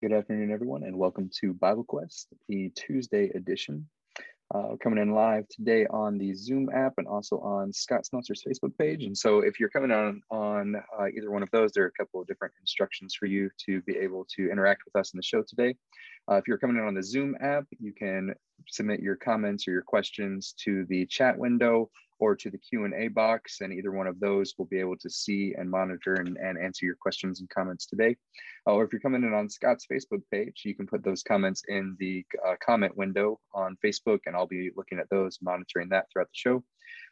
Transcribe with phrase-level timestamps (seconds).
[0.00, 3.88] Good afternoon, everyone, and welcome to Bible Quest, the Tuesday edition.
[4.54, 8.78] Uh, coming in live today on the Zoom app and also on Scott Smeltzer's Facebook
[8.78, 9.02] page.
[9.02, 12.00] And so, if you're coming on on uh, either one of those, there are a
[12.00, 15.22] couple of different instructions for you to be able to interact with us in the
[15.24, 15.74] show today.
[16.30, 18.32] Uh, if you're coming in on the Zoom app, you can
[18.68, 23.60] submit your comments or your questions to the chat window or to the Q&A box,
[23.60, 26.86] and either one of those will be able to see and monitor and, and answer
[26.86, 28.16] your questions and comments today.
[28.66, 31.62] Uh, or if you're coming in on Scott's Facebook page, you can put those comments
[31.68, 36.06] in the uh, comment window on Facebook, and I'll be looking at those, monitoring that
[36.12, 36.64] throughout the show.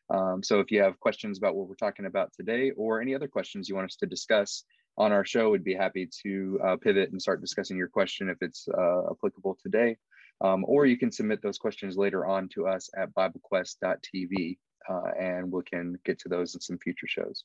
[0.08, 3.28] Um, so if you have questions about what we're talking about today, or any other
[3.28, 4.64] questions you want us to discuss
[4.98, 8.38] on our show, we'd be happy to uh, pivot and start discussing your question if
[8.40, 9.96] it's uh, applicable today.
[10.40, 15.50] Um, or you can submit those questions later on to us at BibleQuest.tv uh, and
[15.50, 17.44] we can get to those in some future shows.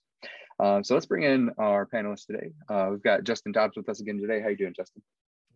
[0.60, 2.52] Um, so let's bring in our panelists today.
[2.70, 4.42] Uh, we've got Justin Dobbs with us again today.
[4.42, 5.02] How you doing, Justin?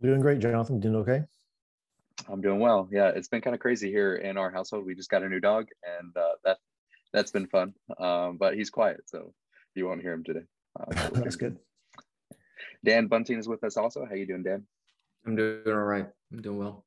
[0.01, 0.79] Doing great, Jonathan.
[0.79, 1.23] Doing okay?
[2.29, 2.87] I'm doing well.
[2.91, 4.85] Yeah, it's been kind of crazy here in our household.
[4.85, 5.67] We just got a new dog,
[5.99, 6.57] and uh, that
[7.13, 7.73] that's been fun.
[7.99, 9.33] Um, but he's quiet, so
[9.75, 10.45] you won't hear him today.
[10.79, 11.57] Uh, that's good.
[12.83, 14.05] Dan Bunting is with us also.
[14.05, 14.65] How you doing, Dan?
[15.25, 16.07] I'm doing all right.
[16.31, 16.85] I'm doing well.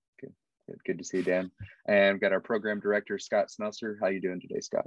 [0.69, 1.51] Good, good to see you, Dan.
[1.87, 3.95] And we've got our program director, Scott Smeltzer.
[4.01, 4.87] How you doing today, Scott?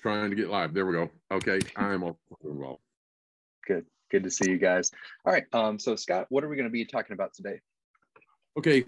[0.00, 0.72] Trying to get live.
[0.72, 1.10] There we go.
[1.30, 2.80] Okay, I'm all doing well.
[3.66, 4.90] Good, good to see you guys.
[5.26, 7.60] All right, um, so Scott, what are we going to be talking about today?
[8.58, 8.84] Okay,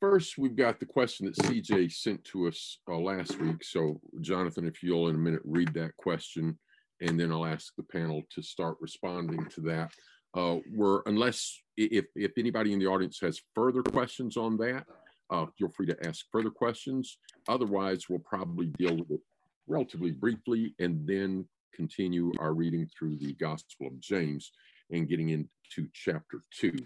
[0.00, 3.64] first we've got the question that CJ sent to us uh, last week.
[3.64, 6.56] So Jonathan, if you'll in a minute read that question,
[7.00, 9.92] and then I'll ask the panel to start responding to that
[10.34, 14.84] uh, we're unless if if anybody in the audience has further questions on that,
[15.30, 17.18] uh, feel free to ask further questions.
[17.48, 19.20] Otherwise, we'll probably deal with it
[19.66, 24.50] relatively briefly and then continue our reading through the Gospel of James
[24.90, 26.76] and getting into chapter two.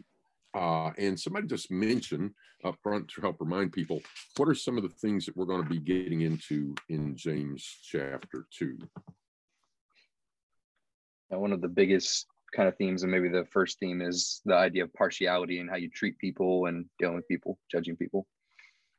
[0.54, 2.30] Uh, and somebody just mentioned
[2.64, 4.02] up front to help remind people
[4.36, 7.64] what are some of the things that we're going to be getting into in James
[7.82, 8.76] chapter two.
[11.30, 14.54] Now, one of the biggest kind of themes and maybe the first theme is the
[14.54, 18.26] idea of partiality and how you treat people and dealing with people judging people.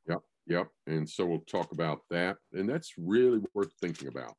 [0.07, 4.33] Yep yep and so we'll talk about that and that's really worth thinking about.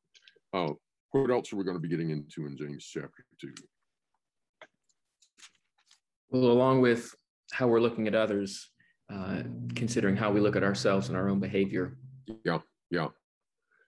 [0.53, 0.73] Uh,
[1.11, 3.53] what else are we going to be getting into in james chapter 2
[6.29, 7.15] well along with
[7.51, 8.71] how we're looking at others
[9.13, 9.43] uh,
[9.75, 11.97] considering how we look at ourselves and our own behavior.
[12.43, 12.59] Yeah
[12.91, 13.07] yeah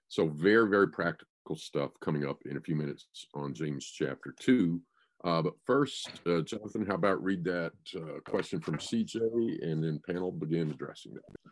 [0.07, 4.81] so very very practical stuff coming up in a few minutes on james chapter 2
[5.23, 9.17] uh, but first, uh, Jonathan, how about read that uh, question from CJ
[9.63, 11.51] and then panel begin addressing that.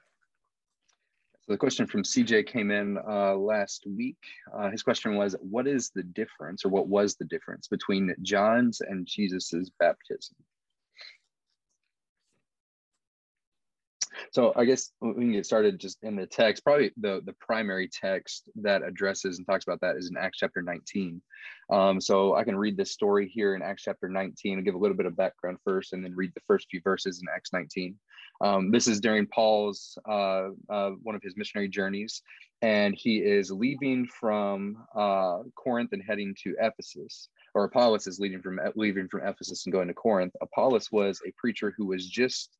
[1.41, 4.17] So the question from CJ came in uh, last week.
[4.51, 8.81] Uh, his question was, what is the difference or what was the difference between John's
[8.81, 10.35] and Jesus's baptism?
[14.31, 16.63] So I guess we can get started just in the text.
[16.63, 20.61] Probably the, the primary text that addresses and talks about that is in Acts chapter
[20.61, 21.21] 19.
[21.69, 24.77] Um, so I can read this story here in Acts chapter 19 and give a
[24.77, 27.95] little bit of background first and then read the first few verses in Acts 19.
[28.41, 32.21] Um, this is during Paul's, uh, uh, one of his missionary journeys,
[32.61, 38.41] and he is leaving from uh, Corinth and heading to Ephesus or Apollos is leaving
[38.41, 40.35] from leaving from Ephesus and going to Corinth.
[40.41, 42.51] Apollos was a preacher who was just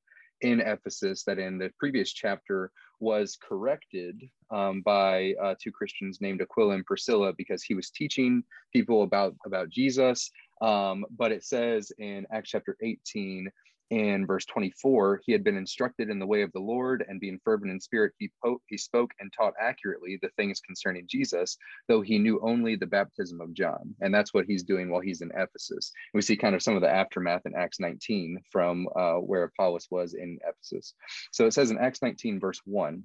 [0.45, 6.39] in Ephesus that in the previous chapter was corrected um, by uh, two Christians named
[6.39, 10.29] Aquila and Priscilla because he was teaching people about about Jesus.
[10.61, 13.49] Um, but it says in Acts chapter 18
[13.91, 17.39] in verse 24 he had been instructed in the way of the lord and being
[17.43, 21.57] fervent in spirit he, po- he spoke and taught accurately the things concerning jesus
[21.87, 23.95] though he knew only the baptism of john.
[24.01, 25.91] And that's what he's doing while he's in ephesus.
[26.13, 29.87] We see kind of some of the aftermath in acts 19 from uh, where apollos
[29.89, 30.93] was in ephesus.
[31.31, 33.03] So it says in acts 19 verse 1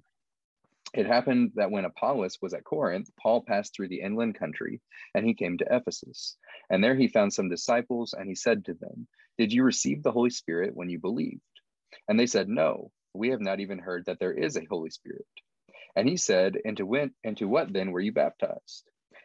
[0.92, 4.80] it happened that when Apollos was at Corinth, Paul passed through the inland country
[5.14, 6.36] and he came to Ephesus.
[6.68, 9.06] And there he found some disciples and he said to them,
[9.40, 11.40] Did you receive the Holy Spirit when you believed?
[12.06, 15.24] And they said, No, we have not even heard that there is a Holy Spirit.
[15.96, 18.84] And he said, Into, when, into what then were you baptized?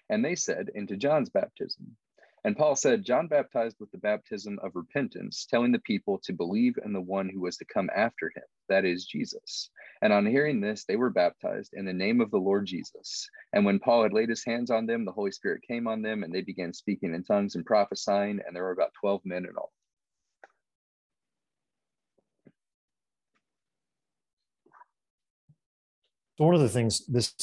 [0.09, 1.97] And they said, Into John's baptism.
[2.45, 6.75] And Paul said, John baptized with the baptism of repentance, telling the people to believe
[6.85, 9.69] in the one who was to come after him, that is Jesus.
[10.01, 13.29] And on hearing this, they were baptized in the name of the Lord Jesus.
[13.51, 16.23] And when Paul had laid his hands on them, the Holy Spirit came on them,
[16.23, 19.57] and they began speaking in tongues and prophesying, and there were about 12 men in
[19.57, 19.73] all.
[26.37, 27.33] So one of the things this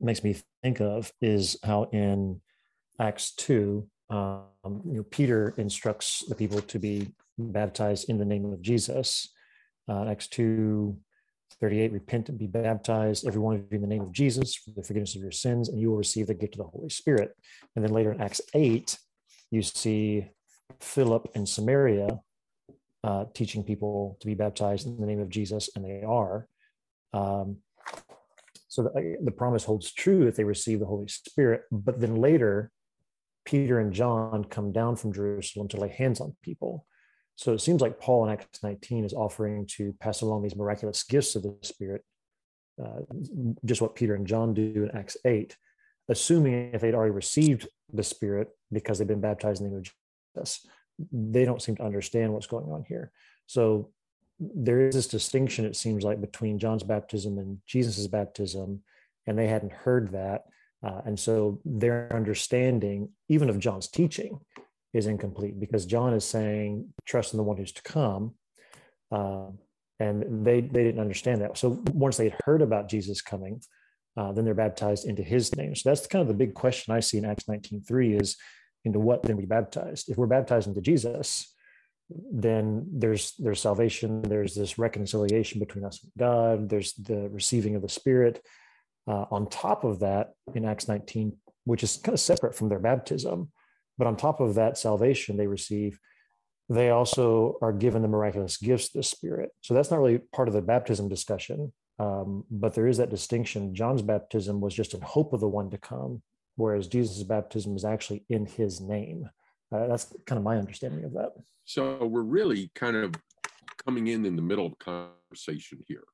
[0.00, 2.40] makes me think of is how in
[3.00, 7.08] Acts 2, uh, um, you know, Peter instructs the people to be
[7.38, 9.32] baptized in the name of Jesus.
[9.88, 10.96] Uh, Acts 2
[11.60, 14.72] 38, repent and be baptized, every one of you in the name of Jesus for
[14.72, 17.30] the forgiveness of your sins, and you will receive the gift of the Holy Spirit.
[17.76, 18.98] And then later in Acts 8,
[19.50, 20.26] you see
[20.80, 22.18] Philip in Samaria
[23.04, 26.48] uh, teaching people to be baptized in the name of Jesus, and they are.
[27.12, 27.58] Um,
[28.74, 31.62] so the, the promise holds true if they receive the Holy Spirit.
[31.70, 32.72] But then later,
[33.44, 36.84] Peter and John come down from Jerusalem to lay hands on people.
[37.36, 41.04] So it seems like Paul in Acts 19 is offering to pass along these miraculous
[41.04, 42.02] gifts of the Spirit,
[42.84, 43.02] uh,
[43.64, 45.56] just what Peter and John do in Acts 8,
[46.08, 49.90] assuming if they'd already received the Spirit because they've been baptized in the name of
[50.34, 50.66] Jesus.
[51.12, 53.12] They don't seem to understand what's going on here.
[53.46, 53.92] So
[54.38, 58.82] there is this distinction, it seems like, between John's baptism and Jesus's baptism,
[59.26, 60.44] and they hadn't heard that.
[60.84, 64.38] Uh, and so their understanding, even of John's teaching,
[64.92, 68.34] is incomplete because John is saying, trust in the one who's to come.
[69.10, 69.46] Uh,
[70.00, 71.56] and they, they didn't understand that.
[71.56, 73.60] So once they had heard about Jesus coming,
[74.16, 75.74] uh, then they're baptized into his name.
[75.74, 78.36] So that's kind of the big question I see in Acts 19.3 is
[78.84, 80.08] into what then we baptized?
[80.08, 81.53] If we're baptized into Jesus,
[82.10, 87.82] then there's there's salvation, there's this reconciliation between us and God, there's the receiving of
[87.82, 88.44] the Spirit.
[89.06, 92.78] Uh, on top of that, in Acts 19, which is kind of separate from their
[92.78, 93.50] baptism,
[93.98, 95.98] but on top of that salvation they receive,
[96.68, 99.50] they also are given the miraculous gifts the Spirit.
[99.60, 101.72] So that's not really part of the baptism discussion.
[101.98, 103.74] Um, but there is that distinction.
[103.74, 106.22] John's baptism was just in hope of the one to come,
[106.56, 109.28] whereas Jesus' baptism is actually in his name.
[109.74, 111.32] Uh, that's kind of my understanding of that.
[111.64, 113.14] So we're really kind of
[113.84, 116.04] coming in in the middle of conversation here.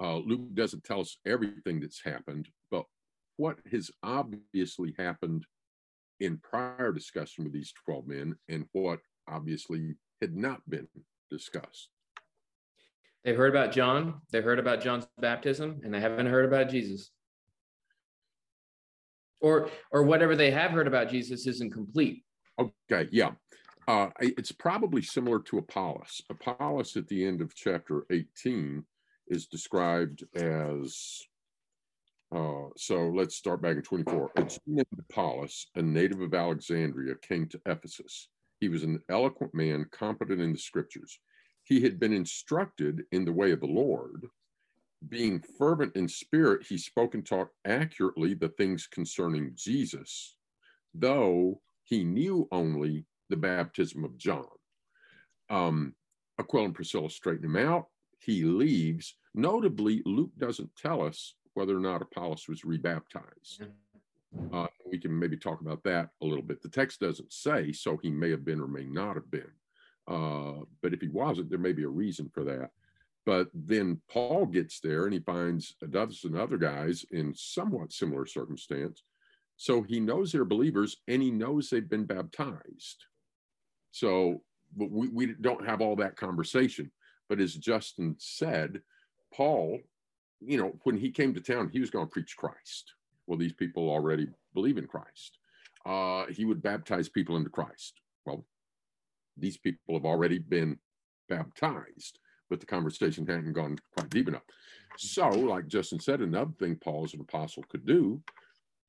[0.00, 2.84] Uh, Luke doesn't tell us everything that's happened, but
[3.36, 5.46] what has obviously happened
[6.18, 10.88] in prior discussion with these 12 men and what obviously had not been
[11.30, 11.90] discussed.
[13.24, 17.10] They've heard about John, they've heard about John's baptism, and they haven't heard about Jesus.
[19.40, 22.24] Or, or whatever they have heard about Jesus isn't complete.
[22.90, 23.32] Okay, yeah.
[23.86, 26.22] Uh, it's probably similar to Apollos.
[26.30, 28.84] Apollos at the end of chapter 18
[29.28, 31.20] is described as
[32.34, 34.32] uh, so let's start back in 24.
[34.98, 38.28] Apollos, a native of Alexandria, came to Ephesus.
[38.58, 41.20] He was an eloquent man, competent in the scriptures.
[41.62, 44.26] He had been instructed in the way of the Lord.
[45.08, 50.36] Being fervent in spirit, he spoke and taught accurately the things concerning Jesus,
[50.92, 54.46] though he knew only the baptism of John.
[55.50, 55.94] Um,
[56.38, 57.86] Aquila and Priscilla straighten him out.
[58.18, 59.16] He leaves.
[59.34, 63.64] Notably, Luke doesn't tell us whether or not Apollos was rebaptized.
[64.52, 66.60] Uh, we can maybe talk about that a little bit.
[66.60, 69.50] The text doesn't say, so he may have been or may not have been.
[70.08, 72.70] Uh, but if he wasn't, there may be a reason for that.
[73.26, 78.26] But then Paul gets there and he finds a dozen other guys in somewhat similar
[78.26, 79.02] circumstance.
[79.56, 83.04] So he knows they're believers and he knows they've been baptized.
[83.92, 84.42] So
[84.76, 86.90] but we, we don't have all that conversation.
[87.28, 88.82] But as Justin said,
[89.32, 89.78] Paul
[90.46, 92.94] you know, when he came to town, he was going to preach Christ.
[93.26, 95.38] Well, these people already believe in Christ.
[95.86, 98.00] Uh, he would baptize people into Christ.
[98.26, 98.44] Well,
[99.36, 100.78] these people have already been
[101.28, 102.18] baptized,
[102.50, 104.42] but the conversation hadn't gone quite deep enough.
[104.96, 108.22] So, like Justin said, another thing Paul as an apostle could do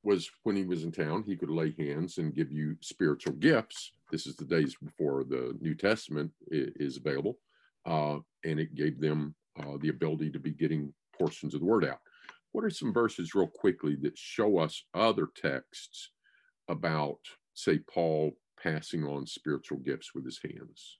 [0.06, 3.94] was when he was in town, he could lay hands and give you spiritual gifts.
[4.12, 7.40] This is the days before the New Testament is available,
[7.86, 11.86] uh, and it gave them uh, the ability to be getting portions of the word
[11.86, 12.00] out.
[12.52, 16.12] What are some verses, real quickly, that show us other texts
[16.70, 17.20] about,
[17.54, 21.00] say, Paul passing on spiritual gifts with his hands?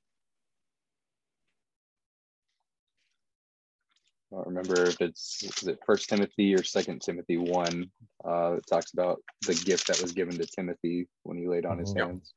[4.32, 7.92] I don't remember if it's is it First Timothy or Second Timothy one.
[8.28, 11.78] Uh, it talks about the gift that was given to Timothy when he laid on
[11.78, 12.06] his yeah.
[12.06, 12.34] hands.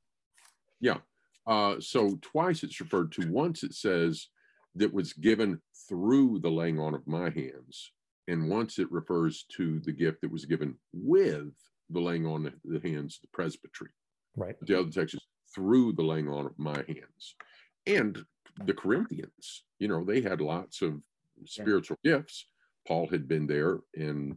[0.81, 0.99] Yeah.
[1.47, 3.31] Uh, so twice it's referred to.
[3.31, 4.29] Once it says
[4.75, 7.93] that was given through the laying on of my hands.
[8.29, 11.55] And once it refers to the gift that was given with
[11.91, 13.91] the laying on of the hands of the presbytery.
[14.37, 14.55] Right.
[14.61, 15.21] The other text is
[15.55, 17.35] through the laying on of my hands.
[17.87, 18.23] And
[18.65, 21.01] the Corinthians, you know, they had lots of
[21.45, 22.47] spiritual gifts.
[22.87, 24.37] Paul had been there and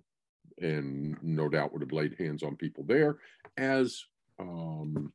[0.61, 3.17] and no doubt would have laid hands on people there,
[3.57, 4.03] as
[4.39, 5.11] um,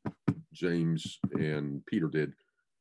[0.51, 2.33] James and Peter did,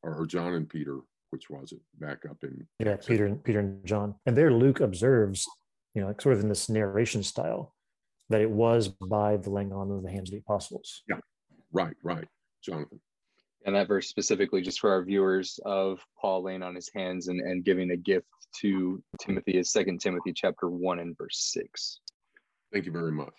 [0.02, 3.84] or John and Peter which was it back up in yeah peter and peter and
[3.84, 4.14] john.
[4.26, 5.46] And there luke observes
[5.94, 7.74] you know like sort of in this narration style
[8.28, 11.02] that it was by the laying on of the hands of the apostles.
[11.08, 11.18] Yeah.
[11.72, 12.26] Right right.
[12.62, 13.00] Jonathan
[13.66, 17.40] And that verse specifically, just for our viewers, of Paul laying on his hands and,
[17.40, 18.28] and giving a gift
[18.60, 22.00] to Timothy is Second Timothy chapter 1 and verse 6.
[22.72, 23.34] Thank you very much.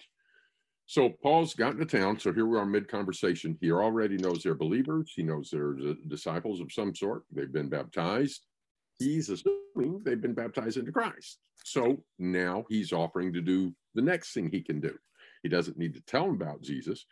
[0.86, 2.20] So Paul's gotten to town.
[2.20, 3.58] So here we are mid conversation.
[3.62, 5.14] He already knows they're believers.
[5.16, 5.76] He knows they're
[6.08, 7.24] disciples of some sort.
[7.32, 8.46] They've been baptized.
[9.00, 11.40] He's assuming they've been baptized into Christ.
[11.64, 14.98] So now he's offering to do the next thing he can do.
[15.44, 17.06] He doesn't need to tell them about Jesus,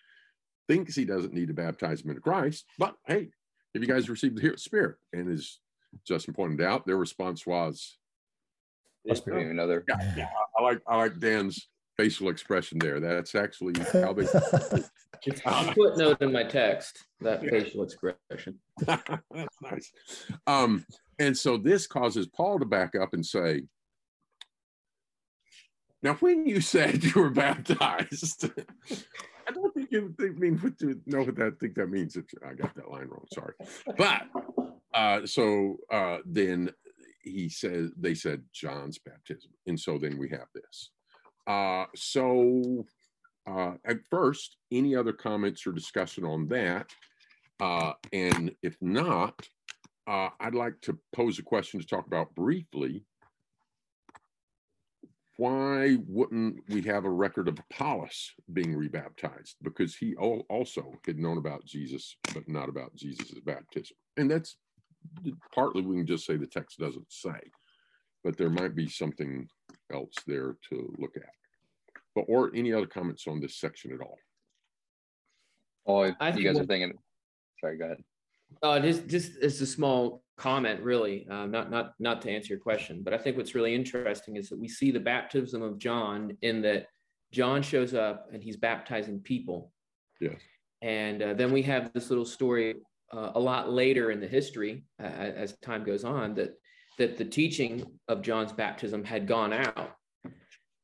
[0.68, 3.30] thinks he doesn't need to baptize them into Christ, but hey,
[3.74, 4.96] if you guys received the Spirit?
[5.14, 5.60] And as
[6.08, 7.98] Justin pointed out, their response was,
[9.52, 9.84] another.
[9.88, 11.68] Yeah, yeah, I like I like Dan's
[11.98, 13.00] facial expression there.
[13.00, 14.26] That's actually how they.
[15.74, 17.50] footnote in my text that yeah.
[17.50, 18.60] facial expression.
[18.86, 19.92] That's nice.
[20.46, 20.86] Um,
[21.20, 23.64] and so this causes Paul to back up and say,
[26.04, 28.52] "Now, when you said you were baptized."
[29.96, 32.16] You mean what to know what that think that means.
[32.16, 33.26] If I got that line wrong.
[33.34, 33.54] Sorry,
[33.98, 34.24] but
[34.94, 36.72] uh, so uh, then
[37.22, 40.92] he says they said John's baptism, and so then we have this.
[41.48, 42.86] Uh, so
[43.48, 46.88] uh, at first, any other comments or discussion on that?
[47.62, 49.48] Uh, and if not,
[50.08, 53.06] uh, I'd like to pose a question to talk about briefly.
[55.38, 59.56] Why wouldn't we have a record of Apollos being rebaptized?
[59.62, 63.98] Because he also had known about Jesus, but not about Jesus' baptism.
[64.16, 64.56] And that's
[65.54, 67.40] partly we can just say the text doesn't say,
[68.24, 69.48] but there might be something
[69.92, 71.30] else there to look at.
[72.16, 74.18] But or any other comments on this section at all?
[75.86, 76.98] Oh, I think you guys are thinking.
[77.60, 78.04] Sorry, go ahead.
[78.64, 82.60] Uh, just just it's a small comment, really, uh, not not not to answer your
[82.60, 86.38] question, but I think what's really interesting is that we see the baptism of John
[86.42, 86.88] in that
[87.32, 89.72] John shows up and he's baptizing people.
[90.20, 90.36] Yes.
[90.82, 92.76] And uh, then we have this little story
[93.12, 96.56] uh, a lot later in the history, uh, as time goes on, that
[96.98, 99.92] that the teaching of John's baptism had gone out,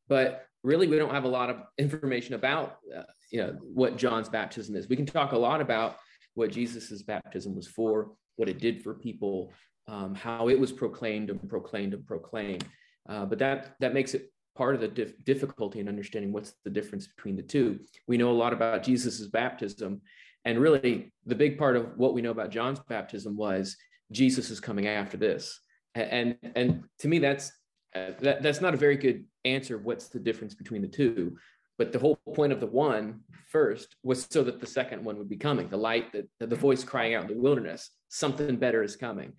[0.07, 4.29] but really we don't have a lot of information about uh, you know what John's
[4.29, 4.87] baptism is.
[4.87, 5.97] We can talk a lot about
[6.33, 8.11] what Jesus's baptism was for,
[8.41, 9.53] what it did for people,
[9.87, 12.65] um, how it was proclaimed and proclaimed and proclaimed.
[13.07, 16.69] Uh, but that that makes it part of the dif- difficulty in understanding what's the
[16.71, 17.79] difference between the two.
[18.07, 20.01] We know a lot about Jesus's baptism,
[20.43, 23.77] and really the big part of what we know about John's baptism was
[24.11, 25.61] Jesus is coming after this.
[25.93, 27.51] And and to me that's
[27.95, 29.77] uh, that, that's not a very good answer.
[29.77, 31.37] What's the difference between the two?
[31.77, 35.29] But the whole point of the one first was so that the second one would
[35.29, 38.95] be coming, the light, that the voice crying out in the wilderness, something better is
[38.95, 39.33] coming.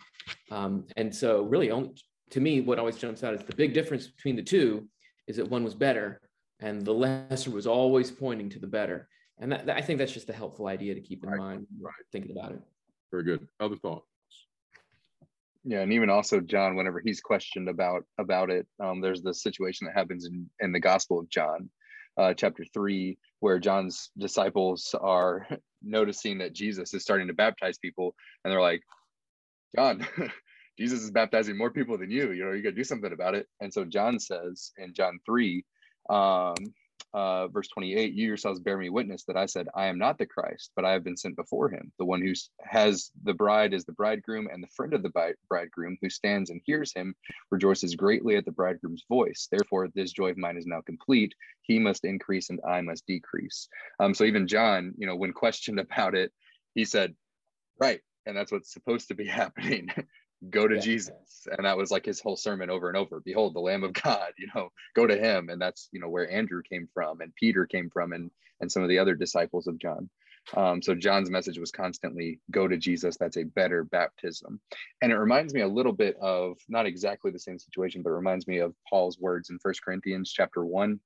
[0.50, 1.90] Um, and so, really, only,
[2.30, 4.88] to me, what always jumps out is the big difference between the two
[5.28, 6.20] is that one was better,
[6.60, 9.08] and the lesser was always pointing to the better.
[9.38, 11.38] And that, that, I think that's just a helpful idea to keep in right.
[11.38, 11.92] mind, right.
[12.12, 12.60] thinking about it.
[13.10, 13.46] Very good.
[13.60, 14.06] Other thoughts
[15.64, 19.86] yeah and even also john whenever he's questioned about about it um, there's the situation
[19.86, 21.70] that happens in in the gospel of john
[22.18, 25.46] uh, chapter 3 where john's disciples are
[25.82, 28.14] noticing that jesus is starting to baptize people
[28.44, 28.82] and they're like
[29.76, 30.06] john
[30.78, 32.32] jesus is baptizing more people than you.
[32.32, 33.46] You know you gotta do something about it.
[33.60, 35.64] And so john says in john 3
[36.10, 36.54] um,
[37.14, 40.26] uh, verse 28 you yourselves bear me witness that i said i am not the
[40.26, 41.92] christ but i have been sent before him.
[41.98, 42.32] The one who
[42.62, 46.60] has the bride is the bridegroom and the friend of the bridegroom who stands and
[46.64, 47.14] hears him
[47.50, 49.48] rejoices greatly at the bridegroom's voice.
[49.50, 51.34] Therefore this joy of mine is now complete.
[51.62, 53.68] He must increase and i must decrease.
[54.00, 56.32] Um, so even john you know when questioned about it
[56.74, 57.14] he said
[57.80, 59.88] right and that's what's supposed to be happening
[60.50, 60.80] go to yeah.
[60.80, 61.46] Jesus.
[61.56, 63.20] And that was like his whole sermon over and over.
[63.20, 65.48] Behold, the Lamb of God, you know, go to him.
[65.48, 68.30] And that's, you know, where Andrew came from and Peter came from and
[68.60, 70.08] and some of the other disciples of John.
[70.56, 73.16] Um, so John's message was constantly go to Jesus.
[73.16, 74.60] That's a better baptism.
[75.00, 78.14] And it reminds me a little bit of not exactly the same situation, but it
[78.14, 81.00] reminds me of Paul's words in First Corinthians chapter one,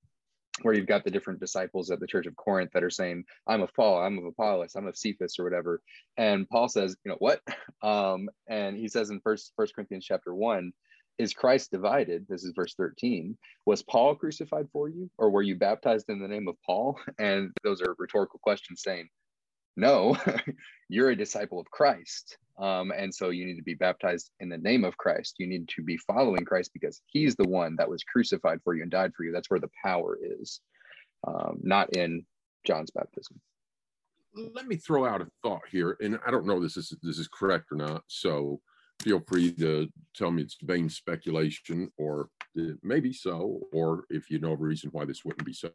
[0.63, 3.63] where you've got the different disciples at the church of Corinth that are saying, I'm
[3.63, 5.83] of Paul, I'm of Apollos, I'm of Cephas or whatever.
[6.17, 7.41] And Paul says, you know, what?
[7.83, 10.73] Um, and he says in first first Corinthians chapter one,
[11.19, 12.27] is Christ divided?
[12.29, 13.37] This is verse 13.
[13.65, 16.99] Was Paul crucified for you, or were you baptized in the name of Paul?
[17.19, 19.09] And those are rhetorical questions saying,
[19.77, 20.17] No,
[20.89, 22.39] you're a disciple of Christ.
[22.59, 25.35] Um, and so you need to be baptized in the name of Christ.
[25.39, 28.83] You need to be following Christ because he's the one that was crucified for you
[28.83, 29.33] and died for you.
[29.33, 30.61] That's where the power is,
[31.27, 32.25] um, not in
[32.65, 33.41] John's baptism.
[34.55, 37.29] Let me throw out a thought here, and I don't know this is this is
[37.29, 38.03] correct or not.
[38.07, 38.61] So
[39.01, 42.29] feel free to tell me it's vain speculation, or
[42.83, 45.71] maybe so, or if you know a reason why this wouldn't be so.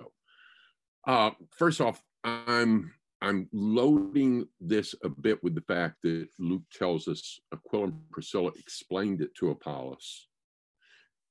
[1.07, 7.07] Uh, first off, I'm I'm loading this a bit with the fact that Luke tells
[7.07, 10.27] us uh, Aquila and Priscilla explained it to Apollos.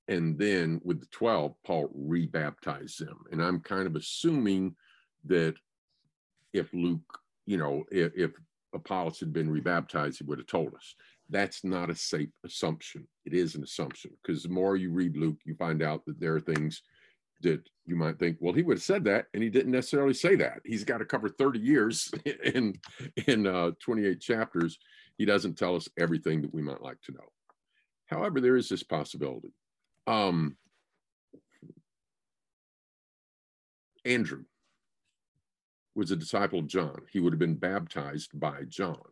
[0.07, 3.19] And then with the 12, Paul rebaptized them.
[3.33, 4.75] And I'm kind of assuming
[5.25, 5.55] that
[6.53, 8.31] if Luke, you know, if, if
[8.73, 10.95] Apollos had been rebaptized, he would have told us.
[11.29, 13.07] That's not a safe assumption.
[13.25, 16.35] It is an assumption because the more you read Luke, you find out that there
[16.35, 16.83] are things
[17.43, 20.37] that you might think, well, he would have said that, and he didn't necessarily say
[20.37, 20.61] that.
[20.65, 22.11] He's got to cover 30 years
[22.45, 22.79] in
[23.27, 24.79] in uh, 28 chapters.
[25.19, 27.29] He doesn't tell us everything that we might like to know.
[28.07, 29.53] However, there is this possibility.
[30.07, 30.57] Um,
[34.05, 34.45] Andrew
[35.97, 37.03] was a disciple of John.
[37.13, 39.03] He would have been baptized by John.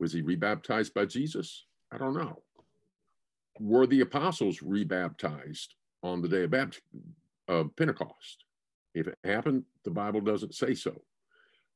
[0.00, 1.66] Was he rebaptized by Jesus?
[1.92, 2.42] I don't know.
[3.60, 7.14] Were the apostles rebaptized on the day of baptism?
[7.48, 8.44] Of Pentecost.
[8.94, 11.02] If it happened, the Bible doesn't say so.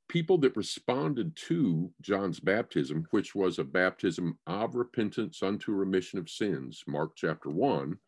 [0.08, 6.30] People that responded to John's baptism, which was a baptism of repentance unto remission of
[6.30, 7.98] sins, Mark chapter 1,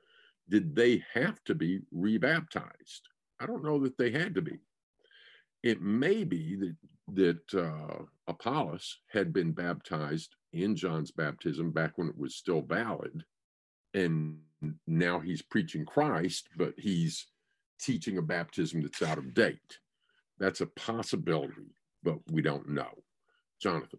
[0.48, 3.08] did they have to be rebaptized?
[3.40, 4.58] I don't know that they had to be.
[5.62, 6.76] It may be that,
[7.14, 13.24] that uh, Apollos had been baptized in John's baptism back when it was still valid.
[13.94, 14.38] And
[14.86, 17.26] now he's preaching Christ, but he's
[17.78, 19.78] teaching a baptism that's out of date.
[20.38, 22.90] That's a possibility, but we don't know.
[23.60, 23.98] Jonathan.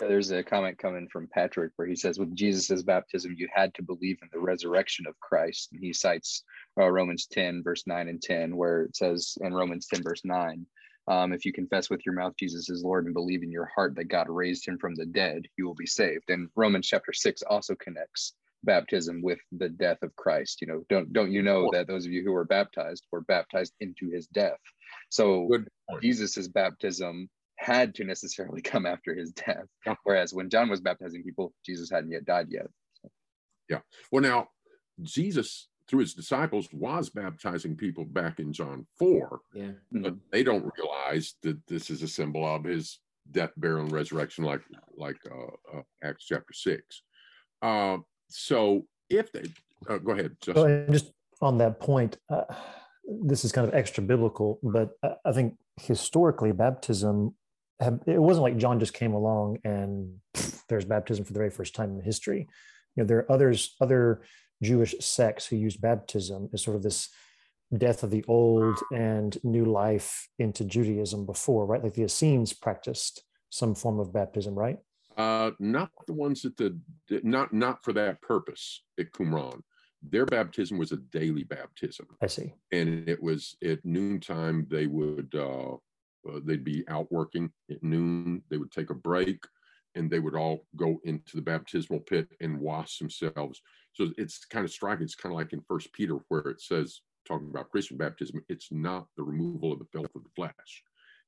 [0.00, 3.74] Yeah, there's a comment coming from Patrick where he says, with Jesus' baptism, you had
[3.74, 5.70] to believe in the resurrection of Christ.
[5.72, 6.44] And he cites
[6.80, 10.64] uh, Romans 10, verse 9 and 10, where it says in Romans 10, verse 9,
[11.08, 13.94] um, if you confess with your mouth Jesus is Lord and believe in your heart
[13.96, 16.28] that God raised him from the dead, you will be saved.
[16.28, 18.34] And Romans chapter 6 also connects
[18.64, 20.60] baptism with the death of Christ.
[20.60, 23.74] You know, don't don't you know that those of you who were baptized were baptized
[23.80, 24.58] into his death?
[25.10, 25.48] So
[26.02, 29.66] Jesus's baptism had to necessarily come after his death.
[30.04, 32.66] Whereas when John was baptizing people, Jesus hadn't yet died yet.
[33.02, 33.10] So.
[33.68, 33.80] Yeah.
[34.10, 34.48] Well, now
[35.02, 39.40] Jesus through his disciples was baptizing people back in John 4.
[39.54, 39.70] Yeah.
[39.90, 44.44] But they don't realize that this is a symbol of his death, burial, and resurrection,
[44.44, 44.60] like
[44.96, 47.02] like uh, uh, Acts chapter 6.
[47.62, 49.44] Uh, so if they
[49.88, 50.36] uh, go ahead,
[50.90, 52.44] just on that point, uh,
[53.22, 54.90] this is kind of extra biblical, but
[55.24, 57.34] I think historically baptism
[57.80, 60.16] have, it wasn't like John just came along and
[60.68, 62.48] there's baptism for the very first time in history.
[62.96, 64.22] You know, there are others, other
[64.62, 67.08] Jewish sects who use baptism as sort of this
[67.76, 71.82] death of the old and new life into Judaism before, right?
[71.82, 74.78] Like the Essenes practiced some form of baptism, right?
[75.18, 76.78] Uh, not the ones that the
[77.24, 79.60] not not for that purpose at Qumran.
[80.00, 82.06] Their baptism was a daily baptism.
[82.22, 82.54] I see.
[82.70, 84.68] And it was at noontime.
[84.70, 88.42] They would uh, uh, they'd be out working at noon.
[88.48, 89.42] They would take a break,
[89.96, 93.60] and they would all go into the baptismal pit and wash themselves.
[93.94, 95.02] So it's kind of striking.
[95.02, 98.44] It's kind of like in First Peter where it says talking about Christian baptism.
[98.48, 100.84] It's not the removal of the filth of the flesh.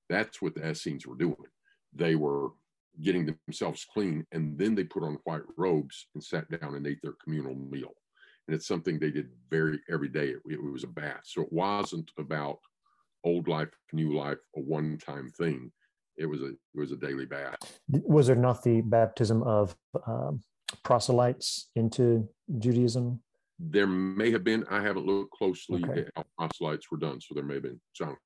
[0.09, 1.37] That's what the Essenes were doing.
[1.92, 2.50] They were
[3.03, 7.00] getting themselves clean, and then they put on white robes and sat down and ate
[7.03, 7.92] their communal meal.
[8.46, 10.31] And it's something they did very every day.
[10.31, 12.59] It, it was a bath, so it wasn't about
[13.24, 15.70] old life, new life, a one-time thing.
[16.16, 17.57] It was a it was a daily bath.
[17.88, 19.74] Was there not the baptism of
[20.07, 20.40] um,
[20.85, 23.22] proselytes into Judaism?
[23.59, 24.64] There may have been.
[24.70, 26.00] I haven't looked closely okay.
[26.00, 27.81] at how proselytes were done, so there may have been.
[27.94, 28.18] Jonathan.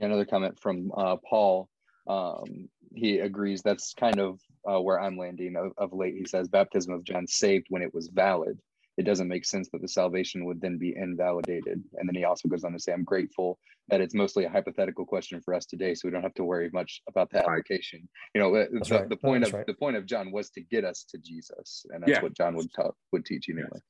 [0.00, 1.68] Another comment from uh, Paul
[2.08, 6.14] um, he agrees that's kind of uh, where I'm landing of, of, late.
[6.16, 8.58] He says baptism of John saved when it was valid.
[8.96, 11.82] It doesn't make sense that the salvation would then be invalidated.
[11.94, 15.06] And then he also goes on to say, I'm grateful that it's mostly a hypothetical
[15.06, 18.08] question for us today, so we don't have to worry much about that application.
[18.34, 19.08] You know, the, right.
[19.08, 19.66] the, point that's of right.
[19.66, 22.22] the point of John was to get us to Jesus, and that's yeah.
[22.22, 23.68] what John would talk would teach anyway.
[23.72, 23.82] Yes.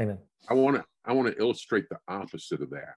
[0.00, 0.18] Amen.
[0.48, 2.94] I want to I want to illustrate the opposite of that.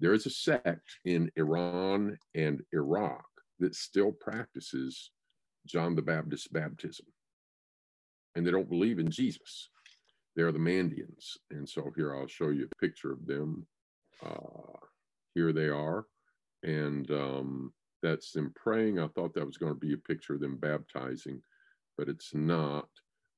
[0.00, 3.22] There is a sect in Iran and Iraq
[3.60, 5.10] that still practices
[5.66, 7.06] John the Baptist baptism.
[8.34, 9.70] And they don't believe in Jesus.
[10.36, 11.36] They're the Mandeans.
[11.50, 13.66] And so here I'll show you a picture of them.
[14.24, 14.78] Uh,
[15.34, 16.06] here they are.
[16.62, 18.98] And um, that's them praying.
[18.98, 21.42] I thought that was going to be a picture of them baptizing,
[21.98, 22.88] but it's not.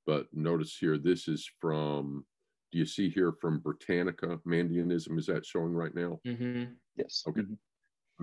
[0.06, 2.24] But notice here, this is from,
[2.72, 4.38] do you see here from Britannica?
[4.46, 6.18] Mandeanism, is that showing right now?
[6.26, 6.72] Mm-hmm.
[6.96, 7.22] Yes.
[7.28, 7.40] Okay.
[7.40, 7.54] Mm-hmm.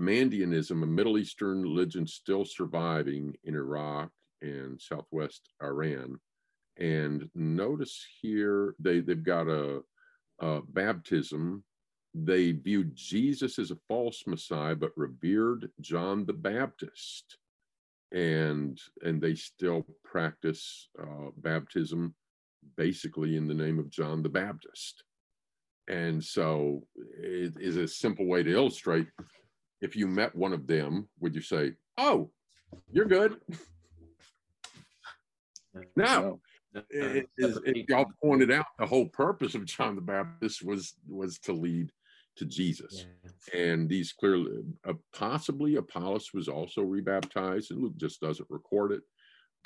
[0.00, 4.10] Mandeanism, a Middle Eastern religion still surviving in Iraq
[4.42, 6.18] and Southwest Iran.
[6.78, 9.82] And notice here they, they've got a,
[10.40, 11.64] a baptism
[12.14, 17.36] they viewed Jesus as a false Messiah, but revered John the Baptist.
[18.12, 22.14] And, and they still practice uh, baptism
[22.76, 25.04] basically in the name of John the Baptist.
[25.86, 29.06] And so it is a simple way to illustrate.
[29.80, 32.30] If you met one of them, would you say, Oh,
[32.92, 33.40] you're good?
[35.96, 36.40] No,
[36.90, 41.38] it, it, it, y'all pointed out the whole purpose of John the Baptist was was
[41.40, 41.90] to lead
[42.36, 43.06] to Jesus,
[43.52, 43.60] yeah.
[43.60, 44.50] and these clearly,
[44.88, 49.02] uh, possibly Apollos was also rebaptized, and Luke just doesn't record it,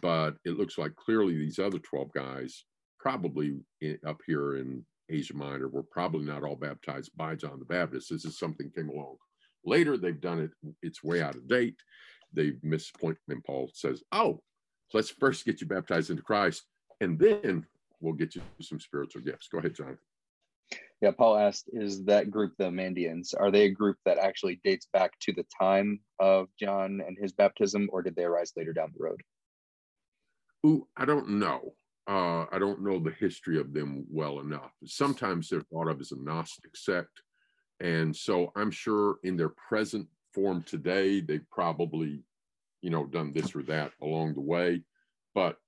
[0.02, 2.64] but it looks like clearly these other twelve guys,
[2.98, 7.64] probably in, up here in Asia Minor, were probably not all baptized by John the
[7.64, 8.10] Baptist.
[8.10, 9.16] This is something came along
[9.64, 9.96] later.
[9.96, 11.76] They've done it; it's way out of date.
[12.32, 14.40] They've missed point, and Paul says, "Oh,
[14.92, 16.64] let's first get you baptized into Christ."
[17.00, 17.66] and then
[18.00, 19.48] we'll get you some spiritual gifts.
[19.48, 19.98] Go ahead, John.
[21.00, 23.34] Yeah, Paul asked, is that group the Mandeans?
[23.38, 27.32] Are they a group that actually dates back to the time of John and his
[27.32, 29.20] baptism, or did they arise later down the road?
[30.66, 31.74] Ooh, I don't know.
[32.08, 34.72] Uh, I don't know the history of them well enough.
[34.84, 37.22] Sometimes they're thought of as a Gnostic sect.
[37.84, 42.24] And so I'm sure in their present form today, they've probably,
[42.80, 44.82] you know, done this or that along the way.
[45.34, 45.58] But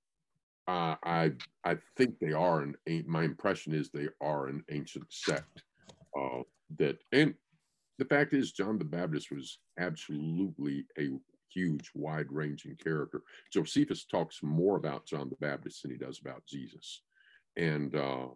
[0.67, 2.75] uh, I I think they are an.
[3.05, 5.61] My impression is they are an ancient sect.
[6.19, 6.41] Uh,
[6.79, 7.35] that and
[7.99, 11.09] the fact is, John the Baptist was absolutely a
[11.53, 13.21] huge, wide-ranging character.
[13.53, 17.03] Josephus talks more about John the Baptist than he does about Jesus,
[17.55, 18.29] and uh,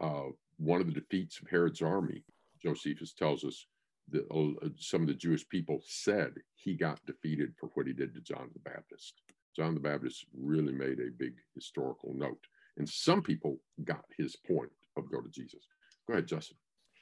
[0.00, 2.22] uh, one of the defeats of Herod's army,
[2.62, 3.66] Josephus tells us
[4.10, 8.14] that uh, some of the Jewish people said he got defeated for what he did
[8.14, 9.14] to John the Baptist.
[9.56, 12.46] John the Baptist really made a big historical note.
[12.76, 15.60] And some people got his point of go to Jesus.
[16.06, 16.58] Go ahead, Justin.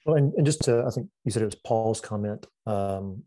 [0.06, 2.46] Well, and, and just to, I think you said it was Paul's comment.
[2.66, 3.24] Um,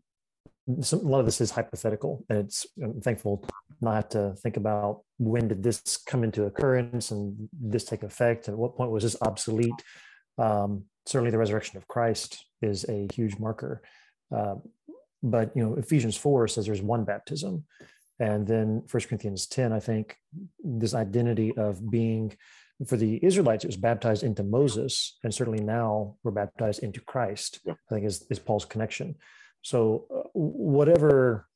[0.80, 3.44] some, a lot of this is hypothetical, and it's I'm thankful
[3.80, 8.54] not to think about when did this come into occurrence and this take effect, and
[8.54, 9.72] at what point was this obsolete.
[10.36, 13.82] Um, certainly, the resurrection of Christ is a huge marker.
[14.34, 14.56] Uh,
[15.22, 17.64] but you know, Ephesians four says there's one baptism,
[18.20, 20.16] and then First Corinthians 10, I think
[20.62, 22.36] this identity of being
[22.86, 27.60] for the Israelites, it was baptized into Moses, and certainly now we're baptized into Christ.
[27.64, 27.74] Yeah.
[27.90, 29.16] I think is, is Paul's connection.
[29.62, 31.48] So uh, whatever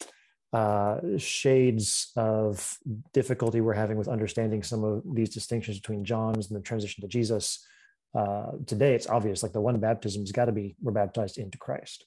[0.53, 2.77] uh, shades of
[3.13, 7.09] difficulty we're having with understanding some of these distinctions between John's and the transition to
[7.09, 7.65] Jesus,
[8.15, 9.43] uh, today it's obvious.
[9.43, 12.07] Like the one baptism has got to be we're baptized into Christ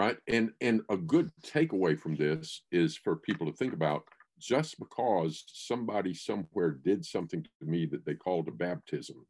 [0.00, 4.02] right and and a good takeaway from this is for people to think about
[4.40, 9.26] just because somebody somewhere did something to me that they called a baptism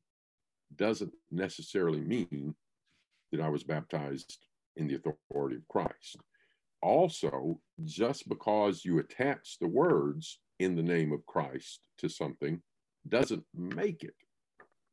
[0.76, 2.54] doesn't necessarily mean
[3.32, 4.38] that I was baptized
[4.76, 6.16] in the authority of Christ.
[6.80, 12.62] Also, just because you attach the words in the name of Christ to something
[13.08, 14.14] doesn't make it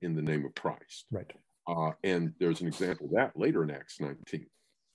[0.02, 1.06] in the name of Christ.
[1.12, 1.32] Right.
[1.68, 4.46] Uh, and there's an example of that later in Acts 19.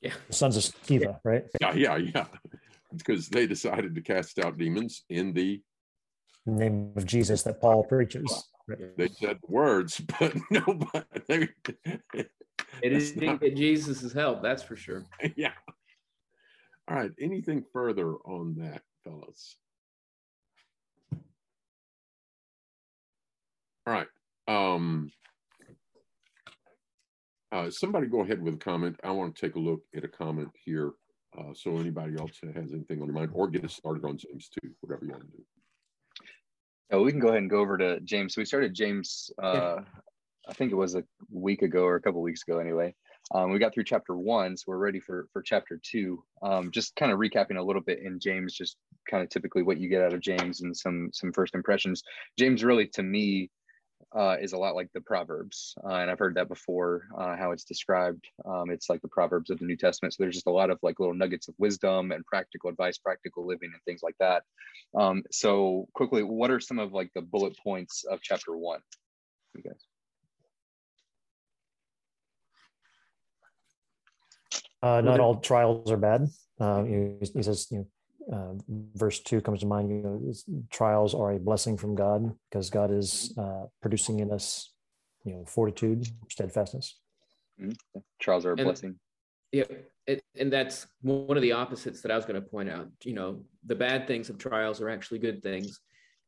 [0.01, 0.13] Yeah.
[0.31, 1.45] Sons of Sceva, right?
[1.61, 2.27] Yeah, yeah, yeah.
[2.97, 5.61] Because they decided to cast out demons in the
[6.47, 8.49] name of Jesus that Paul preaches.
[8.67, 8.97] Right.
[8.97, 11.49] They said words, but nobody.
[12.81, 15.05] They, it didn't not, get Jesus' is help, that's for sure.
[15.37, 15.53] Yeah.
[16.89, 17.11] All right.
[17.21, 19.57] Anything further on that, fellas?
[23.87, 24.07] All right.
[24.53, 25.11] Um,
[27.51, 28.99] uh, somebody go ahead with a comment.
[29.05, 30.93] I want to take a look at a comment here.
[31.39, 34.51] Uh, so anybody else has anything on their mind or get us started on James
[34.63, 35.45] 2, whatever you want to do.
[36.91, 38.35] Yeah, we can go ahead and go over to James.
[38.35, 39.77] So we started James, uh,
[40.49, 42.95] I think it was a week ago or a couple weeks ago anyway.
[43.35, 46.23] Um, we got through chapter one, so we're ready for, for chapter two.
[46.43, 48.77] Um, just kind of recapping a little bit in James, just
[49.09, 52.03] kind of typically what you get out of James and some some first impressions.
[52.37, 53.49] James really, to me,
[54.15, 57.09] uh, is a lot like the Proverbs, uh, and I've heard that before.
[57.17, 60.15] Uh, how it's described, um, it's like the Proverbs of the New Testament.
[60.15, 63.47] So there's just a lot of like little nuggets of wisdom and practical advice, practical
[63.47, 64.43] living, and things like that.
[64.95, 68.81] Um, so quickly, what are some of like the bullet points of chapter one?
[69.55, 69.81] You guys.
[74.83, 76.29] Uh, not all trials are bad.
[76.59, 77.87] Uh, he says, you know,
[78.33, 78.53] uh,
[78.95, 79.91] verse two comes to mind.
[79.91, 84.73] You know, trials are a blessing from God because God is uh, producing in us,
[85.25, 86.99] you know, fortitude, steadfastness.
[87.61, 88.01] Mm-hmm.
[88.21, 88.99] Trials are a and, blessing.
[89.53, 89.65] Yeah,
[90.07, 92.89] it, and that's one of the opposites that I was going to point out.
[93.05, 95.81] You know, the bad things of trials are actually good things.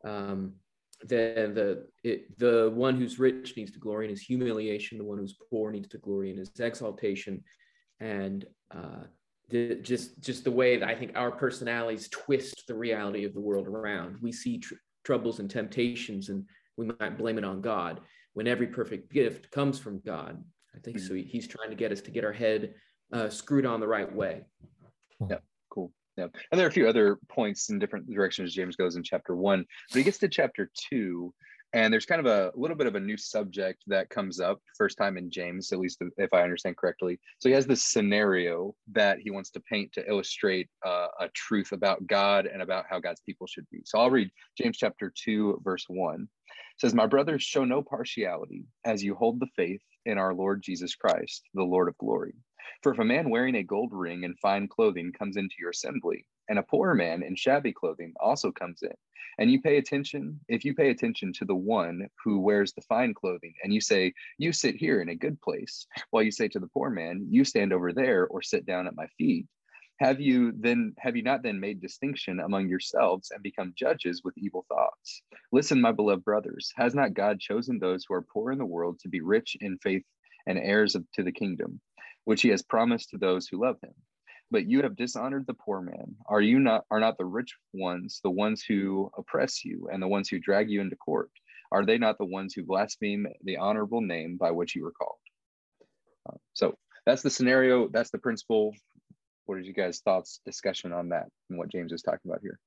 [0.05, 0.55] Um,
[1.01, 4.99] the the it, the one who's rich needs to glory in his humiliation.
[4.99, 7.43] The one who's poor needs to glory in his exaltation,
[8.01, 9.05] and uh,
[9.51, 13.41] the, just just the way that I think our personalities twist the reality of the
[13.41, 14.17] world around.
[14.23, 16.45] We see tr- troubles and temptations, and
[16.77, 18.01] we might blame it on God
[18.33, 20.43] when every perfect gift comes from God.
[20.75, 21.07] I think mm-hmm.
[21.07, 21.15] so.
[21.15, 22.75] He's trying to get us to get our head
[23.13, 24.43] uh, screwed on the right way.
[25.29, 25.39] Yeah,
[25.71, 25.93] cool.
[26.17, 29.37] Yeah, and there are a few other points in different directions James goes in chapter
[29.37, 31.35] one, but he gets to chapter two,
[31.75, 34.61] and there's kind of a, a little bit of a new subject that comes up
[34.79, 37.19] first time in James, at least if I understand correctly.
[37.41, 41.73] So he has this scenario that he wants to paint to illustrate uh, a truth
[41.73, 43.81] about God and about how God's people should be.
[43.85, 46.23] So I'll read James chapter two, verse one.
[46.23, 50.63] It says, "My brothers, show no partiality as you hold the faith in our Lord
[50.63, 52.35] Jesus Christ, the Lord of glory."
[52.83, 56.27] For if a man wearing a gold ring and fine clothing comes into your assembly,
[56.49, 58.95] and a poor man in shabby clothing also comes in,
[59.39, 63.15] and you pay attention, if you pay attention to the one who wears the fine
[63.15, 66.59] clothing, and you say, You sit here in a good place, while you say to
[66.59, 69.47] the poor man, You stand over there or sit down at my feet,
[70.01, 74.37] have you then have you not then made distinction among yourselves and become judges with
[74.37, 75.23] evil thoughts?
[75.53, 78.99] Listen my beloved brothers has not god chosen those who are poor in the world
[79.01, 80.05] to be rich in faith
[80.47, 81.81] and heirs of, to the kingdom
[82.25, 83.95] which he has promised to those who love him.
[84.51, 86.15] But you have dishonored the poor man.
[86.27, 90.09] Are you not are not the rich ones the ones who oppress you and the
[90.09, 91.31] ones who drag you into court?
[91.73, 95.17] Are they not the ones who blaspheme the honorable name by which you were called?
[96.29, 97.89] Uh, so that's the scenario.
[97.89, 98.75] That's the principle.
[99.47, 102.59] What are you guys' thoughts, discussion on that, and what James is talking about here?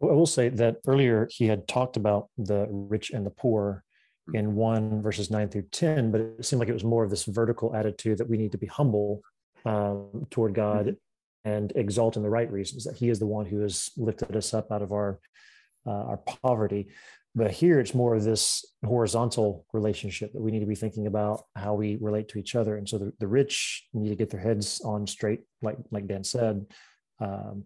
[0.00, 3.84] I will say that earlier he had talked about the rich and the poor
[4.34, 7.24] in 1 verses 9 through 10 but it seemed like it was more of this
[7.24, 9.22] vertical attitude that we need to be humble
[9.64, 11.50] um, toward god mm-hmm.
[11.50, 14.52] and exalt in the right reasons that he is the one who has lifted us
[14.52, 15.18] up out of our
[15.88, 16.88] uh, our poverty.
[17.34, 21.44] But here it's more of this horizontal relationship that we need to be thinking about
[21.54, 22.76] how we relate to each other.
[22.76, 26.24] And so the, the rich need to get their heads on straight like like dan
[26.24, 26.66] said.
[27.20, 27.64] Um,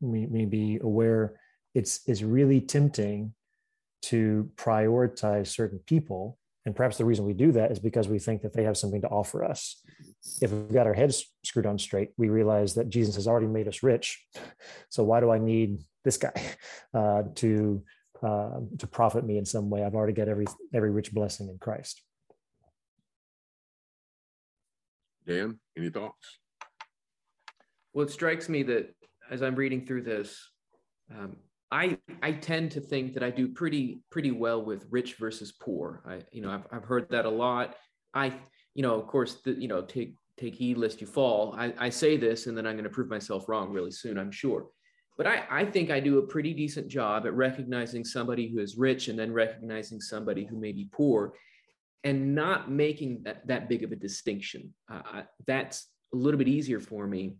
[0.00, 1.38] we, we be aware
[1.74, 3.34] it's it's really tempting
[4.02, 6.38] to prioritize certain people.
[6.66, 9.00] And perhaps the reason we do that is because we think that they have something
[9.00, 9.82] to offer us.
[10.42, 13.66] If we've got our heads screwed on straight, we realize that Jesus has already made
[13.66, 14.22] us rich.
[14.90, 16.34] So why do I need this guy
[16.94, 17.82] uh, to
[18.22, 19.82] uh, to profit me in some way?
[19.82, 22.02] I've already got every every rich blessing in Christ.
[25.26, 26.38] Dan, any thoughts?
[27.92, 28.94] Well, it strikes me that
[29.30, 30.50] as I'm reading through this,
[31.16, 31.36] um,
[31.70, 36.02] I I tend to think that I do pretty pretty well with rich versus poor.
[36.06, 37.76] I you know I've I've heard that a lot.
[38.14, 38.32] I
[38.74, 41.54] you know of course the, you know take take heed lest you fall.
[41.56, 44.18] I, I say this and then I'm going to prove myself wrong really soon.
[44.18, 44.68] I'm sure.
[45.18, 48.78] But I, I think I do a pretty decent job at recognizing somebody who is
[48.78, 51.34] rich and then recognizing somebody who may be poor
[52.04, 54.72] and not making that, that big of a distinction.
[54.90, 57.34] Uh, that's a little bit easier for me.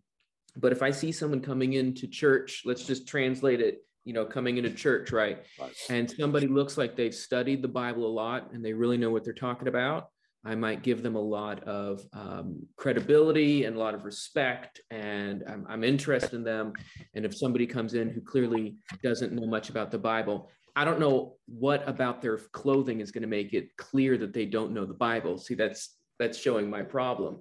[0.56, 4.56] But if I see someone coming into church, let's just translate it you know, coming
[4.56, 5.44] into church, right?
[5.60, 5.72] right?
[5.88, 9.24] And somebody looks like they've studied the Bible a lot and they really know what
[9.24, 10.08] they're talking about.
[10.44, 15.44] I might give them a lot of um, credibility and a lot of respect, and
[15.46, 16.72] I'm, I'm interested in them.
[17.14, 20.98] And if somebody comes in who clearly doesn't know much about the Bible, I don't
[20.98, 24.86] know what about their clothing is going to make it clear that they don't know
[24.86, 25.36] the Bible.
[25.36, 27.40] See, that's that's showing my problem.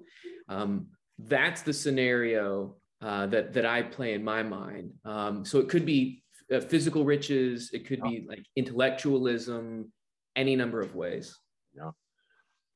[0.50, 4.92] Um, that's the scenario uh, that that I play in my mind.
[5.06, 7.72] Um, so it could be uh, physical riches.
[7.74, 9.92] It could be like intellectualism,
[10.36, 11.38] any number of ways.
[11.74, 11.92] Yeah.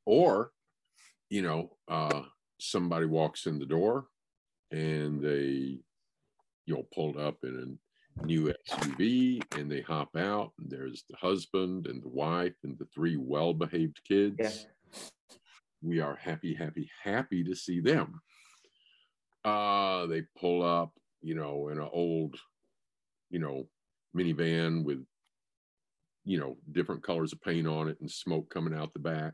[0.05, 0.51] Or,
[1.29, 2.23] you know, uh,
[2.59, 4.05] somebody walks in the door
[4.71, 5.79] and they,
[6.65, 7.77] you know, pulled up in
[8.19, 12.77] a new SUV and they hop out and there's the husband and the wife and
[12.77, 14.35] the three well-behaved kids.
[14.39, 15.01] Yeah.
[15.81, 18.21] We are happy, happy, happy to see them.
[19.43, 22.37] Uh, they pull up, you know, in an old
[23.33, 23.65] you know,
[24.15, 25.03] minivan with,
[26.23, 29.33] you know, different colors of paint on it and smoke coming out the back.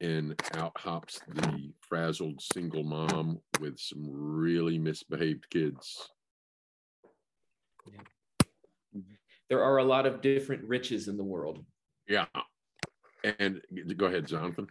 [0.00, 6.10] And out hops the frazzled single mom with some really misbehaved kids.
[9.48, 11.64] There are a lot of different riches in the world.
[12.08, 12.26] Yeah.
[13.38, 13.60] And
[13.96, 14.66] go ahead, Jonathan.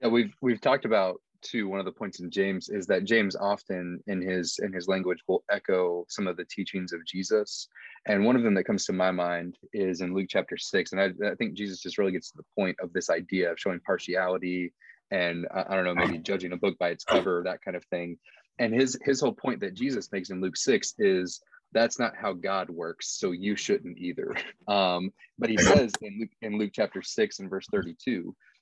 [0.00, 3.36] Yeah, we've we've talked about to one of the points in James is that James
[3.36, 7.68] often in his in his language will echo some of the teachings of Jesus.
[8.06, 10.92] And one of them that comes to my mind is in Luke chapter six.
[10.92, 13.58] And I, I think Jesus just really gets to the point of this idea of
[13.58, 14.72] showing partiality
[15.10, 17.84] and I, I don't know, maybe judging a book by its cover, that kind of
[17.86, 18.18] thing.
[18.58, 21.40] And his his whole point that Jesus makes in Luke six is
[21.72, 24.34] that's not how God works, so you shouldn't either.
[24.68, 28.36] Um, but he says in Luke, in Luke chapter 6 and verse 32,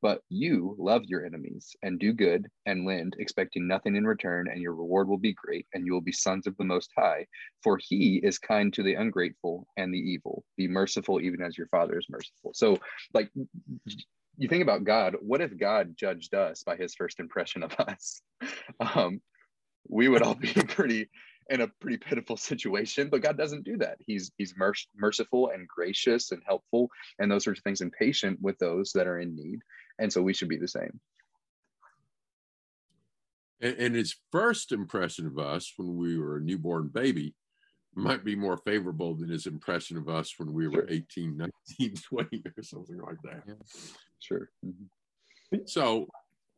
[0.00, 4.60] But you love your enemies and do good and lend, expecting nothing in return, and
[4.60, 7.26] your reward will be great, and you will be sons of the Most High.
[7.62, 10.44] For he is kind to the ungrateful and the evil.
[10.56, 12.52] Be merciful, even as your Father is merciful.
[12.54, 12.78] So,
[13.12, 13.30] like,
[14.36, 18.22] you think about God, what if God judged us by his first impression of us?
[18.78, 19.20] Um,
[19.88, 21.08] we would all be pretty
[21.50, 25.66] in a pretty pitiful situation but god doesn't do that he's he's merc- merciful and
[25.66, 29.34] gracious and helpful and those sorts of things and patient with those that are in
[29.34, 29.60] need
[29.98, 31.00] and so we should be the same
[33.60, 37.34] and, and his first impression of us when we were a newborn baby
[37.94, 40.90] might be more favorable than his impression of us when we were sure.
[40.90, 41.36] 18
[41.78, 43.42] 19 20 or something like that
[44.20, 45.58] sure mm-hmm.
[45.66, 46.06] so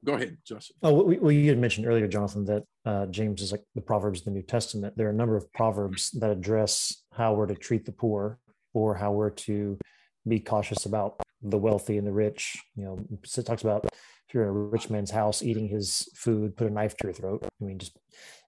[0.05, 0.77] go ahead, Justin.
[0.83, 4.25] Oh, well, you had mentioned earlier, Jonathan, that uh, James is like the Proverbs of
[4.27, 4.97] the New Testament.
[4.97, 8.39] There are a number of proverbs that address how we're to treat the poor
[8.73, 9.79] or how we're to
[10.27, 12.57] be cautious about the wealthy and the rich.
[12.75, 16.57] You know, it talks about if you're in a rich man's house eating his food,
[16.57, 17.45] put a knife to your throat.
[17.45, 17.97] I mean, just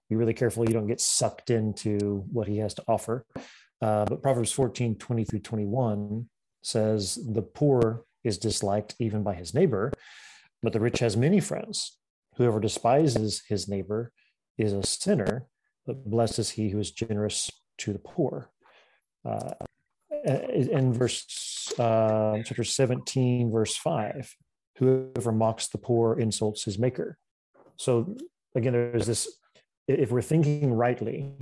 [0.09, 3.25] be really careful you don't get sucked into what he has to offer.
[3.81, 6.29] Uh, but Proverbs 14, 20 through 21
[6.61, 9.91] says, The poor is disliked even by his neighbor,
[10.61, 11.97] but the rich has many friends.
[12.37, 14.11] Whoever despises his neighbor
[14.57, 15.47] is a sinner,
[15.85, 18.49] but blessed is he who is generous to the poor.
[19.25, 19.51] Uh,
[20.23, 24.35] in verse uh, chapter 17, verse 5,
[24.77, 27.17] whoever mocks the poor insults his maker.
[27.77, 28.15] So
[28.55, 29.27] again, there's this
[29.87, 31.33] if we're thinking rightly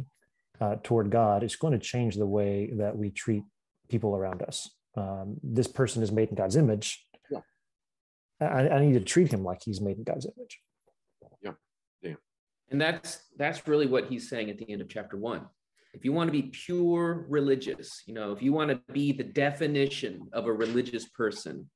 [0.59, 3.43] uh, toward God, it's going to change the way that we treat
[3.89, 4.69] people around us.
[4.95, 7.05] Um, this person is made in God's image.
[8.39, 10.59] I, I need to treat him like he's made in God's image.
[11.43, 11.51] Yeah.
[12.01, 12.15] Yeah.
[12.71, 15.45] And that's that's really what he's saying at the end of chapter one.
[15.93, 19.23] If you want to be pure religious, you know, if you want to be the
[19.23, 21.69] definition of a religious person,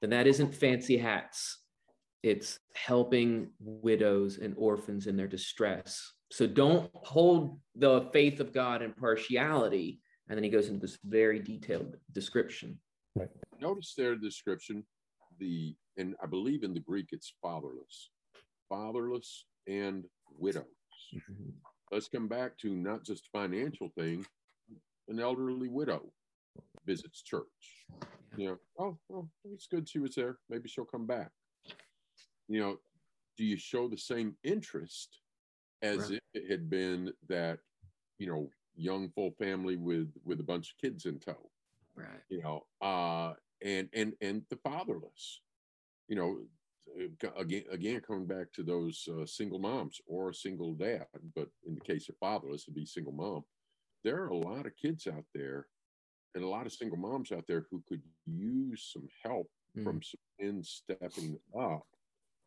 [0.00, 1.58] then that isn't fancy hats.
[2.22, 6.12] It's helping widows and orphans in their distress.
[6.30, 10.00] So don't hold the faith of God in partiality.
[10.28, 12.78] And then he goes into this very detailed description.
[13.14, 13.28] Right.
[13.60, 14.84] Notice their description,
[15.38, 18.10] the and I believe in the Greek it's fatherless,
[18.68, 20.04] fatherless and
[20.38, 20.64] widows.
[21.14, 21.50] Mm-hmm.
[21.90, 24.26] Let's come back to not just financial thing,
[25.08, 26.12] an elderly widow
[26.86, 27.86] visits church.
[28.36, 30.38] You know, oh, well, it's good she was there.
[30.50, 31.30] Maybe she'll come back.
[32.48, 32.76] You know,
[33.36, 35.20] do you show the same interest
[35.82, 36.20] as right.
[36.34, 37.58] if it had been that,
[38.18, 41.50] you know, young full family with with a bunch of kids in tow?
[41.94, 42.22] Right.
[42.28, 45.40] You know, uh, and and and the fatherless
[46.08, 46.38] you know,
[47.38, 51.74] again, again, coming back to those uh, single moms or a single dad, but in
[51.74, 53.44] the case of fatherless, it'd be single mom.
[54.02, 55.66] There are a lot of kids out there
[56.34, 59.84] and a lot of single moms out there who could use some help mm.
[59.84, 61.86] from some men stepping up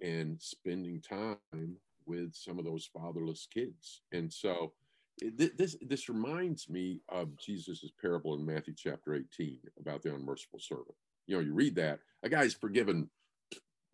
[0.01, 4.01] and spending time with some of those fatherless kids.
[4.11, 4.73] And so
[5.19, 10.59] it, this this reminds me of Jesus's parable in Matthew chapter 18 about the unmerciful
[10.59, 10.95] servant.
[11.25, 13.09] You know, you read that a guy's forgiven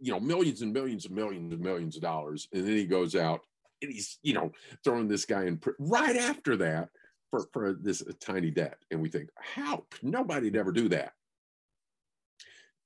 [0.03, 2.49] you know millions and millions and millions and millions of dollars.
[2.51, 3.39] And then he goes out
[3.81, 4.51] and he's you know
[4.83, 6.89] throwing this guy in right after that
[7.31, 8.77] for for this tiny debt.
[8.91, 11.13] And we think how nobody'd ever do that.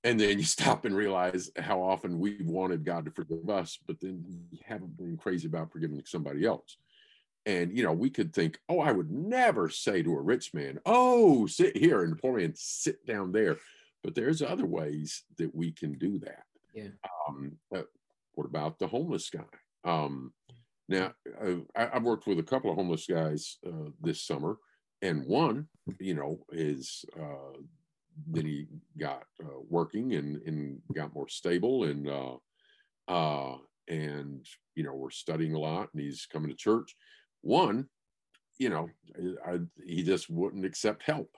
[0.04, 4.00] And then you stop and realize how often we've wanted god to forgive us but
[4.00, 6.78] then we haven't been crazy about forgiving somebody else.
[7.48, 10.80] And you know we could think oh i would never say to a rich man
[10.86, 13.58] oh sit here and poor man sit down there.
[14.04, 16.44] But there's other ways that we can do that
[16.78, 16.90] yeah.
[17.28, 17.82] Um, uh,
[18.34, 19.44] what about the homeless guy?
[19.84, 20.32] Um,
[20.88, 24.58] now, uh, I, have worked with a couple of homeless guys uh, this summer,
[25.02, 25.68] and one,
[26.00, 27.58] you know, is uh,
[28.28, 32.36] then he got uh, working and, and got more stable, and uh,
[33.08, 36.96] uh, and you know, we're studying a lot, and he's coming to church.
[37.42, 37.88] One,
[38.60, 38.90] you know,
[39.46, 41.36] I, he just wouldn't accept help.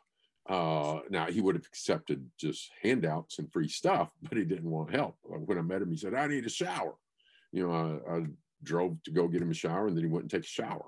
[0.49, 4.93] Uh, now he would have accepted just handouts and free stuff, but he didn't want
[4.93, 5.15] help.
[5.31, 6.95] Uh, when I met him, he said, "I need a shower."
[7.51, 8.25] You know, I, I
[8.63, 10.85] drove to go get him a shower, and then he went and take a shower.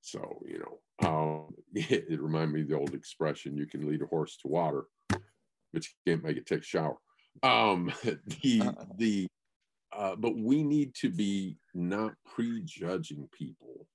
[0.00, 4.02] So you know, um, it, it reminded me of the old expression: "You can lead
[4.02, 5.20] a horse to water, but
[5.72, 6.96] you can't make it take a shower."
[7.44, 7.92] Um,
[8.42, 8.84] the uh-uh.
[8.96, 9.28] the
[9.96, 13.86] uh, but we need to be not prejudging people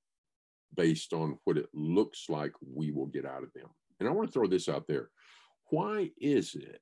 [0.76, 3.70] based on what it looks like we will get out of them.
[4.00, 5.10] And I want to throw this out there.
[5.70, 6.82] Why is it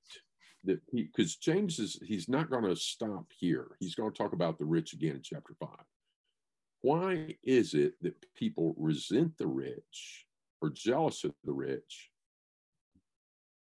[0.66, 3.68] that because James is he's not going to stop here.
[3.80, 5.86] He's going to talk about the rich again in chapter five.
[6.82, 10.26] Why is it that people resent the rich
[10.62, 12.10] or jealous of the rich,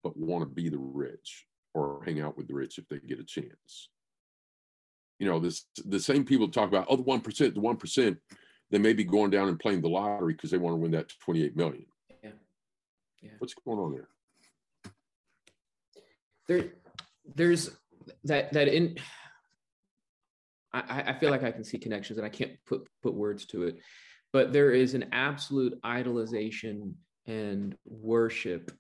[0.04, 3.20] but want to be the rich or hang out with the rich if they get
[3.20, 3.89] a chance?
[5.20, 8.18] You know, this the same people talk about, oh, the one percent, the one percent,
[8.72, 11.14] they may be going down and playing the lottery because they want to win that
[11.24, 11.86] 28 million.
[13.24, 13.32] Yeah.
[13.40, 14.08] What's going on there?
[16.48, 16.74] There
[17.36, 17.72] there's
[18.26, 18.98] that that in
[20.74, 23.64] I, I feel like I can see connections and I can't put put words to
[23.64, 23.78] it,
[24.34, 26.94] but there is an absolute idolization
[27.26, 28.72] and worship,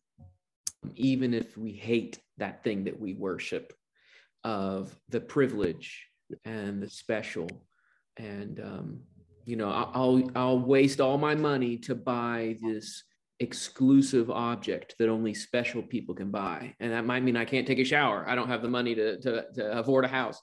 [0.95, 3.71] even if we hate that thing that we worship,
[4.43, 6.05] of the privilege
[6.43, 7.47] and the special,
[8.17, 8.99] and um,
[9.45, 13.03] you know I'll I'll waste all my money to buy this
[13.39, 16.75] exclusive object that only special people can buy.
[16.79, 18.25] And that might mean I can't take a shower.
[18.27, 20.41] I don't have the money to, to, to afford a house,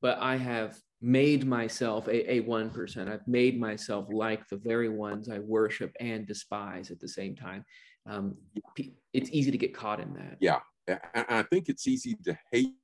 [0.00, 3.12] but I have made myself a, a 1%.
[3.12, 7.64] I've made myself like the very ones I worship and despise at the same time.
[8.06, 8.36] Um,
[9.12, 10.36] it's easy to get caught in that.
[10.40, 10.60] Yeah.
[11.14, 12.74] I think it's easy to hate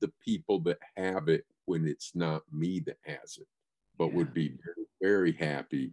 [0.00, 3.46] the people that have it when it's not me that has it,
[3.96, 4.14] but yeah.
[4.14, 5.92] would be very, very happy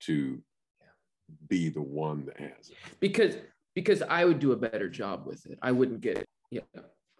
[0.00, 0.42] to
[1.48, 2.76] be the one that has it.
[3.00, 3.36] Because
[3.74, 5.58] because i would do a better job with it.
[5.62, 6.60] I wouldn't get it yeah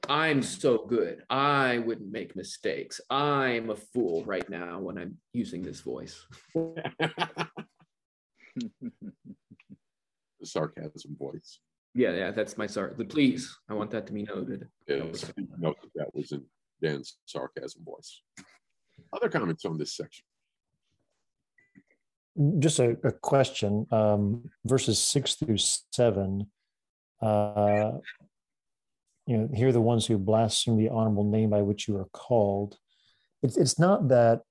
[0.08, 1.22] i'm so good.
[1.30, 3.00] I wouldn't make mistakes.
[3.08, 6.26] I'm a fool right now when i'm using this voice.
[10.40, 11.60] The sarcasm voice.
[11.94, 13.56] Yeah yeah that's my sorry please.
[13.70, 14.68] I want that to be noted.
[14.88, 16.44] Yes note that that was in
[16.82, 18.20] dan's sarcasm voice.
[19.12, 20.24] Other comments on this section
[22.59, 26.47] just a, a question um, verses six through seven
[27.20, 27.93] uh,
[29.26, 32.09] you know here are the ones who blaspheme the honorable name by which you are
[32.12, 32.76] called.
[33.43, 34.43] It's, it's not that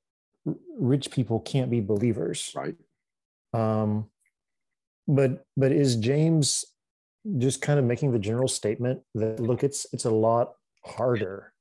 [0.77, 2.51] rich people can't be believers.
[2.55, 2.75] Right.
[3.53, 4.09] Um,
[5.07, 6.63] but but is james
[7.37, 10.53] just kind of making the general statement that look it's it's a lot
[10.85, 11.53] harder?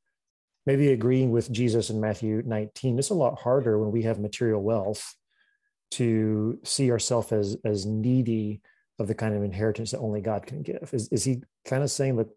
[0.67, 4.63] Maybe agreeing with jesus in matthew 19 it's a lot harder when we have material
[4.63, 5.17] wealth
[5.93, 8.61] to see ourselves as as needy
[8.99, 10.91] of the kind of inheritance that only God can give.
[10.93, 12.29] Is is he kind of saying that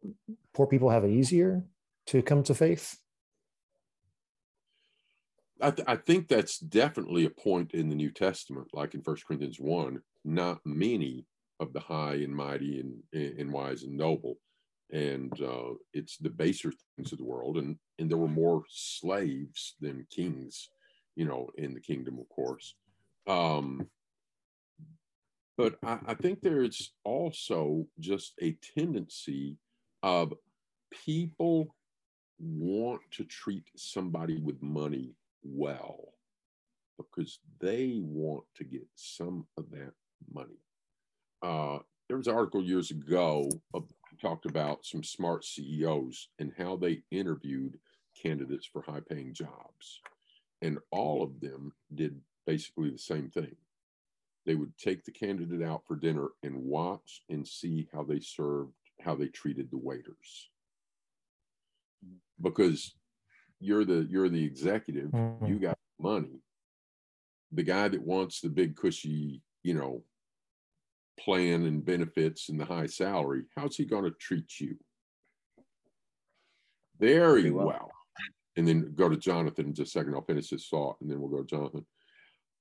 [0.54, 1.64] poor people have it easier
[2.08, 2.98] to come to faith?
[5.62, 9.26] I, th- I think that's definitely a point in the New Testament, like in First
[9.26, 10.02] Corinthians one.
[10.26, 11.26] Not many
[11.60, 14.36] of the high and mighty and, and wise and noble,
[14.92, 17.58] and uh, it's the baser things of the world.
[17.58, 20.70] And and there were more slaves than kings,
[21.16, 22.76] you know, in the kingdom, of course.
[23.28, 23.88] Um,
[25.58, 29.58] but I, I think there's also just a tendency
[30.02, 30.34] of
[31.06, 31.76] people
[32.40, 36.14] want to treat somebody with money well
[36.98, 39.94] because they want to get some of that
[40.34, 40.60] money.
[41.42, 43.50] Uh, there was an article years ago
[44.22, 47.78] talked about some smart CEOs and how they interviewed
[48.22, 50.02] candidates for high paying jobs.
[50.62, 53.56] And all of them did basically the same thing.
[54.46, 58.74] They would take the candidate out for dinner and watch and see how they served,
[59.02, 60.50] how they treated the waiters.
[62.42, 62.94] Because
[63.60, 65.46] you're the you're the executive, mm-hmm.
[65.46, 66.42] you got money.
[67.54, 70.04] The guy that wants the big cushy, you know,
[71.18, 74.76] plan and benefits and the high salary, how's he going to treat you?
[77.00, 77.68] Very well.
[77.68, 77.92] well.
[78.56, 80.14] And then go to Jonathan in just a second.
[80.16, 81.86] I'll finish this thought and then we'll go to Jonathan.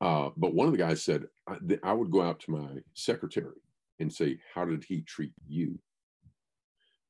[0.02, 3.60] Uh, but one of the guys said, I, I would go out to my secretary
[4.00, 5.78] and say, How did he treat you?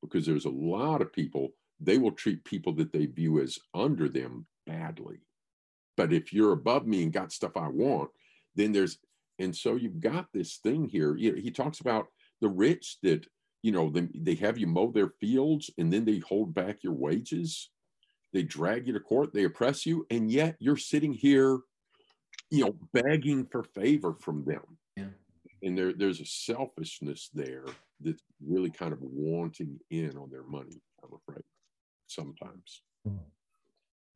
[0.01, 4.07] Because there's a lot of people, they will treat people that they view as under
[4.07, 5.21] them badly.
[5.97, 8.11] But if you're above me and got stuff I want,
[8.55, 8.99] then there's,
[9.39, 11.15] and so you've got this thing here.
[11.15, 12.07] You know, he talks about
[12.41, 13.25] the rich that,
[13.63, 16.93] you know, they, they have you mow their fields and then they hold back your
[16.93, 17.71] wages.
[18.33, 21.59] They drag you to court, they oppress you, and yet you're sitting here
[22.53, 24.61] you know, begging for favor from them.
[24.95, 25.05] Yeah.
[25.63, 27.65] And there, there's a selfishness there
[27.99, 31.43] that's really kind of wanting in on their money, I'm afraid,
[32.05, 32.83] sometimes.
[33.07, 33.15] Hmm.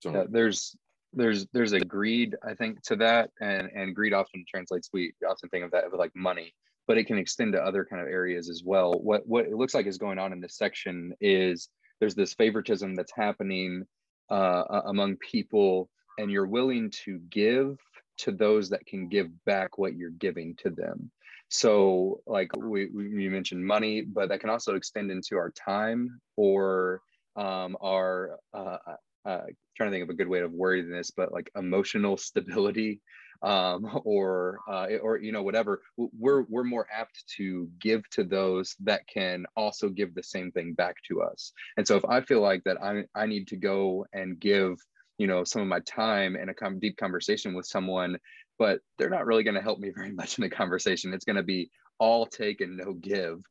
[0.01, 0.77] So yeah, there's
[1.13, 3.31] there's there's a greed, I think, to that.
[3.41, 6.53] And and greed often translates, we often think of that of like money,
[6.87, 8.93] but it can extend to other kind of areas as well.
[8.93, 11.69] What what it looks like is going on in this section is
[11.99, 13.83] there's this favoritism that's happening
[14.29, 17.77] uh, among people and you're willing to give
[18.17, 21.11] to those that can give back what you're giving to them.
[21.49, 27.01] So, like we, we mentioned money, but that can also extend into our time or
[27.37, 28.77] um, our uh,
[29.25, 29.41] uh,
[29.75, 33.01] trying to think of a good way of wording this, but like emotional stability
[33.43, 35.81] um, or uh, or you know whatever.
[35.97, 40.73] We're we're more apt to give to those that can also give the same thing
[40.73, 41.51] back to us.
[41.77, 44.77] And so if I feel like that I I need to go and give
[45.17, 48.17] you know some of my time in a deep conversation with someone
[48.59, 51.13] but they're not really going to help me very much in the conversation.
[51.13, 53.41] It's going to be all take and no give.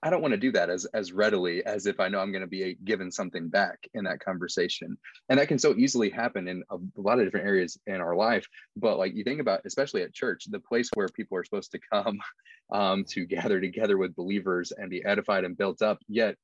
[0.00, 2.42] I don't want to do that as as readily as if i know i'm going
[2.42, 4.96] to be given something back in that conversation.
[5.28, 8.14] And that can so easily happen in a, a lot of different areas in our
[8.14, 8.46] life
[8.76, 11.80] but like you think about especially at church the place where people are supposed to
[11.92, 12.20] come
[12.72, 16.36] um, to gather together with believers and be edified and built up yet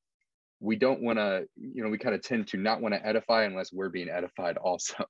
[0.65, 3.43] we don't want to you know we kind of tend to not want to edify
[3.43, 5.05] unless we're being edified also.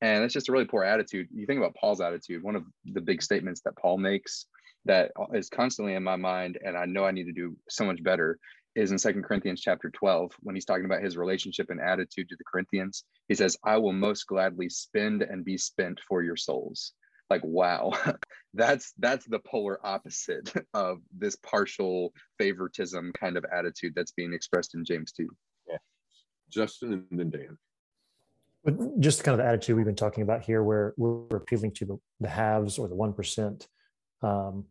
[0.00, 1.28] And it's just a really poor attitude.
[1.32, 4.46] You think about paul's attitude one of the big statements that paul makes
[4.86, 8.02] that is constantly in my mind and i know i need to do so much
[8.02, 8.38] better
[8.74, 12.36] is in second corinthians chapter 12 when he's talking about his relationship and attitude to
[12.36, 13.04] the corinthians.
[13.28, 16.92] He says i will most gladly spend and be spent for your souls
[17.30, 17.92] like wow
[18.54, 24.74] that's that's the polar opposite of this partial favoritism kind of attitude that's being expressed
[24.74, 25.28] in james 2
[25.68, 25.76] yeah.
[26.50, 27.58] Justin and then dan.
[28.64, 31.84] But just kind of the attitude we've been talking about here where we're appealing to
[31.84, 33.66] the, the haves or the 1%
[34.22, 34.64] um,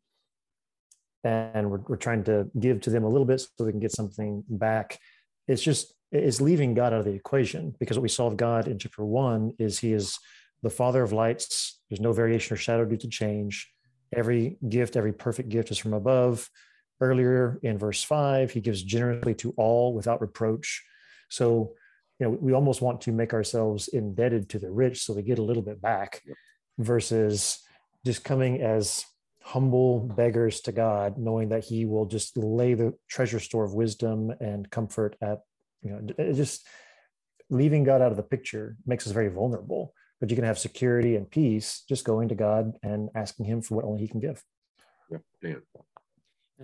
[1.24, 3.92] and we're, we're trying to give to them a little bit so they can get
[3.92, 5.00] something back.
[5.48, 8.68] It's just it's leaving god out of the equation because what we saw of god
[8.68, 10.20] in chapter one is he is
[10.64, 11.80] the Father of lights.
[11.90, 13.70] There's no variation or shadow due to change.
[14.16, 16.50] Every gift, every perfect gift is from above.
[17.02, 20.82] Earlier in verse five, he gives generously to all without reproach.
[21.30, 21.74] So,
[22.20, 25.40] you know, we almost want to make ourselves indebted to the rich so we get
[25.40, 26.22] a little bit back
[26.78, 27.60] versus
[28.06, 29.06] just coming as
[29.42, 34.32] humble beggars to God, knowing that he will just lay the treasure store of wisdom
[34.40, 35.40] and comfort at,
[35.82, 36.66] you know, just
[37.50, 39.94] leaving God out of the picture makes us very vulnerable
[40.24, 43.76] but you can have security and peace just going to God and asking Him for
[43.76, 44.42] what only He can give.
[45.12, 45.62] Yeah, Dan.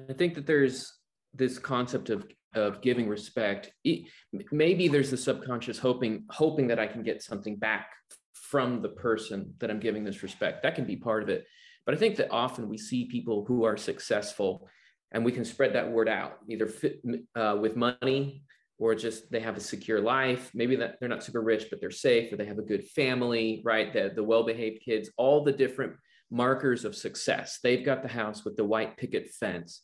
[0.09, 0.93] I think that there's
[1.33, 3.73] this concept of of giving respect.
[4.53, 7.89] Maybe there's the subconscious hoping hoping that I can get something back
[8.31, 10.63] from the person that I'm giving this respect.
[10.63, 11.45] That can be part of it.
[11.85, 14.69] But I think that often we see people who are successful
[15.11, 17.01] and we can spread that word out either fit,
[17.35, 18.43] uh, with money
[18.79, 20.49] or just they have a secure life.
[20.53, 23.61] Maybe that they're not super rich, but they're safe, or they have a good family,
[23.63, 23.91] right?
[23.91, 25.93] The, the well-behaved kids, all the different
[26.31, 27.59] markers of success.
[27.61, 29.81] They've got the house with the white picket fence.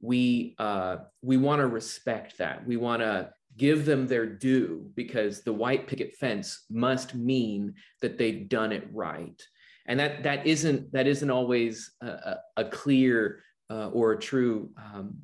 [0.00, 2.66] We uh, we want to respect that.
[2.66, 8.18] We want to give them their due because the white picket fence must mean that
[8.18, 9.40] they've done it right.
[9.86, 15.16] And that that isn't that isn't always a, a clear uh, or a true um,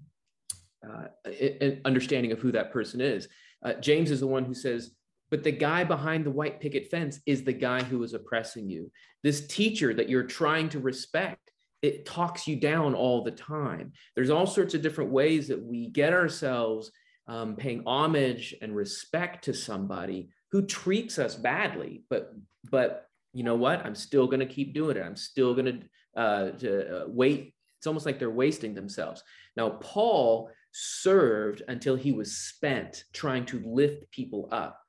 [0.88, 3.28] uh, understanding of who that person is.
[3.64, 4.90] Uh, James is the one who says,
[5.30, 8.90] but the guy behind the white picket fence is the guy who is oppressing you.
[9.22, 13.92] This teacher that you're trying to respect, it talks you down all the time.
[14.14, 16.92] There's all sorts of different ways that we get ourselves
[17.28, 22.04] um, paying homage and respect to somebody who treats us badly.
[22.10, 22.34] But
[22.70, 23.84] but you know what?
[23.86, 25.02] I'm still going to keep doing it.
[25.02, 25.84] I'm still going
[26.16, 27.54] uh, to uh, wait.
[27.78, 29.22] It's almost like they're wasting themselves.
[29.56, 34.80] Now, Paul served until he was spent trying to lift people up.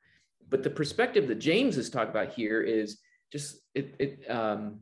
[0.49, 2.99] But the perspective that James is talking about here is
[3.31, 4.81] just it, it um,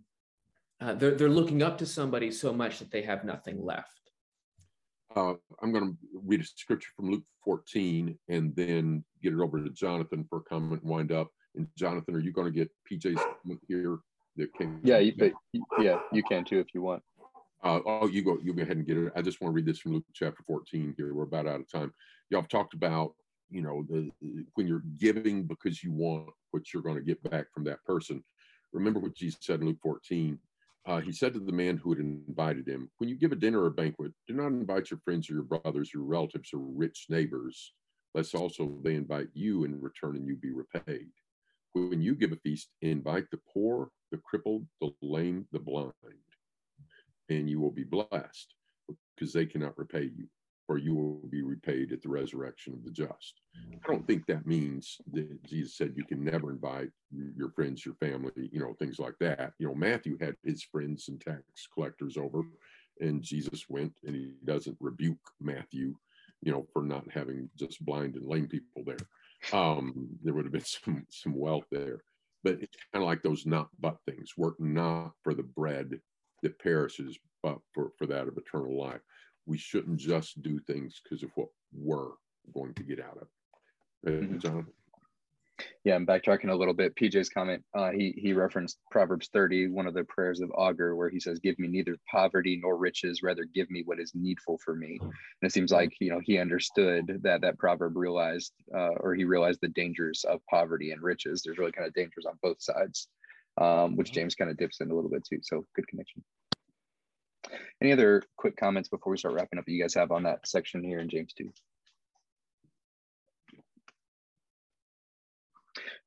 [0.80, 4.02] uh, they're, they're looking up to somebody so much that they have nothing left.
[5.16, 9.62] Uh, I'm going to read a scripture from Luke 14 and then get it over
[9.64, 11.28] to Jonathan for a comment and wind up.
[11.56, 13.22] And Jonathan, are you going to get PJ's
[13.68, 13.97] here?
[14.38, 15.14] That came yeah, you,
[15.82, 17.04] yeah, you can too if you want.
[17.64, 18.39] Uh, oh, you go.
[18.41, 19.14] You go ahead and get it.
[19.16, 20.95] I just want to read this from Luke chapter 14.
[20.97, 21.93] Here, we're about out of time.
[22.30, 23.14] Y'all have talked about,
[23.49, 24.12] you know, the,
[24.55, 28.24] when you're giving because you want what you're going to get back from that person.
[28.74, 30.39] Remember what Jesus said in Luke 14.
[30.88, 33.62] Uh, he said to the man who had invited him, "When you give a dinner
[33.62, 37.05] or a banquet, do not invite your friends or your brothers, your relatives, or rich
[37.09, 37.74] neighbors,
[38.16, 41.09] lest also they invite you in return and you be repaid.
[41.74, 45.93] When you give a feast, invite the poor, the crippled, the lame, the blind."
[47.38, 48.55] And you will be blessed
[49.15, 50.27] because they cannot repay you,
[50.67, 53.41] or you will be repaid at the resurrection of the just.
[53.55, 56.89] I don't think that means that Jesus said you can never invite
[57.38, 59.53] your friends, your family, you know, things like that.
[59.59, 62.43] You know, Matthew had his friends and tax collectors over,
[62.99, 65.95] and Jesus went and he doesn't rebuke Matthew,
[66.41, 69.57] you know, for not having just blind and lame people there.
[69.57, 72.03] Um, there would have been some some wealth there.
[72.43, 74.38] but it's kind of like those not but things.
[74.38, 75.99] Work not for the bread
[76.41, 79.01] that perishes, but for, for that of eternal life.
[79.45, 82.11] We shouldn't just do things because of what we're
[82.53, 83.27] going to get out of it.
[84.07, 84.41] Uh, Mhm.
[84.41, 84.73] Jonathan?
[85.83, 86.95] Yeah, I'm backtracking a little bit.
[86.95, 91.09] PJ's comment, uh, he he referenced Proverbs 30, one of the prayers of Agur, where
[91.09, 94.75] he says, "Give me neither poverty nor riches; rather, give me what is needful for
[94.75, 95.11] me." And
[95.43, 99.61] it seems like you know he understood that that proverb realized, uh, or he realized
[99.61, 101.43] the dangers of poverty and riches.
[101.43, 103.07] There's really kind of dangers on both sides,
[103.60, 105.39] um, which James kind of dips into a little bit too.
[105.41, 106.24] So good connection.
[107.82, 110.47] Any other quick comments before we start wrapping up that you guys have on that
[110.47, 111.52] section here in James 2?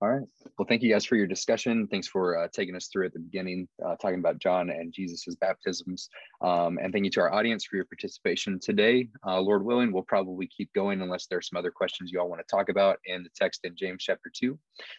[0.01, 0.27] All right.
[0.59, 1.87] Well, thank you guys for your discussion.
[1.87, 5.37] Thanks for uh, taking us through at the beginning, uh, talking about John and Jesus's
[5.37, 6.09] baptisms.
[6.43, 9.09] Um, and thank you to our audience for your participation today.
[9.27, 12.47] Uh, Lord willing, we'll probably keep going unless there's some other questions you all want
[12.47, 14.59] to talk about in the text in James chapter 2.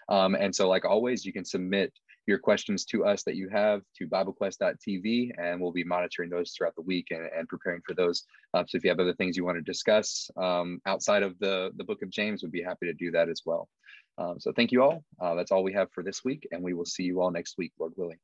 [0.10, 1.94] Um, and so, like always, you can submit
[2.28, 6.76] your questions to us that you have to BibleQuest.tv, and we'll be monitoring those throughout
[6.76, 8.24] the week and, and preparing for those.
[8.54, 11.72] Uh, so, if you have other things you want to discuss um, outside of the,
[11.78, 13.68] the book of James, we'd be happy to do that as well.
[14.18, 15.04] Um, so thank you all.
[15.20, 17.58] Uh, that's all we have for this week, and we will see you all next
[17.58, 18.18] week, Lord willing.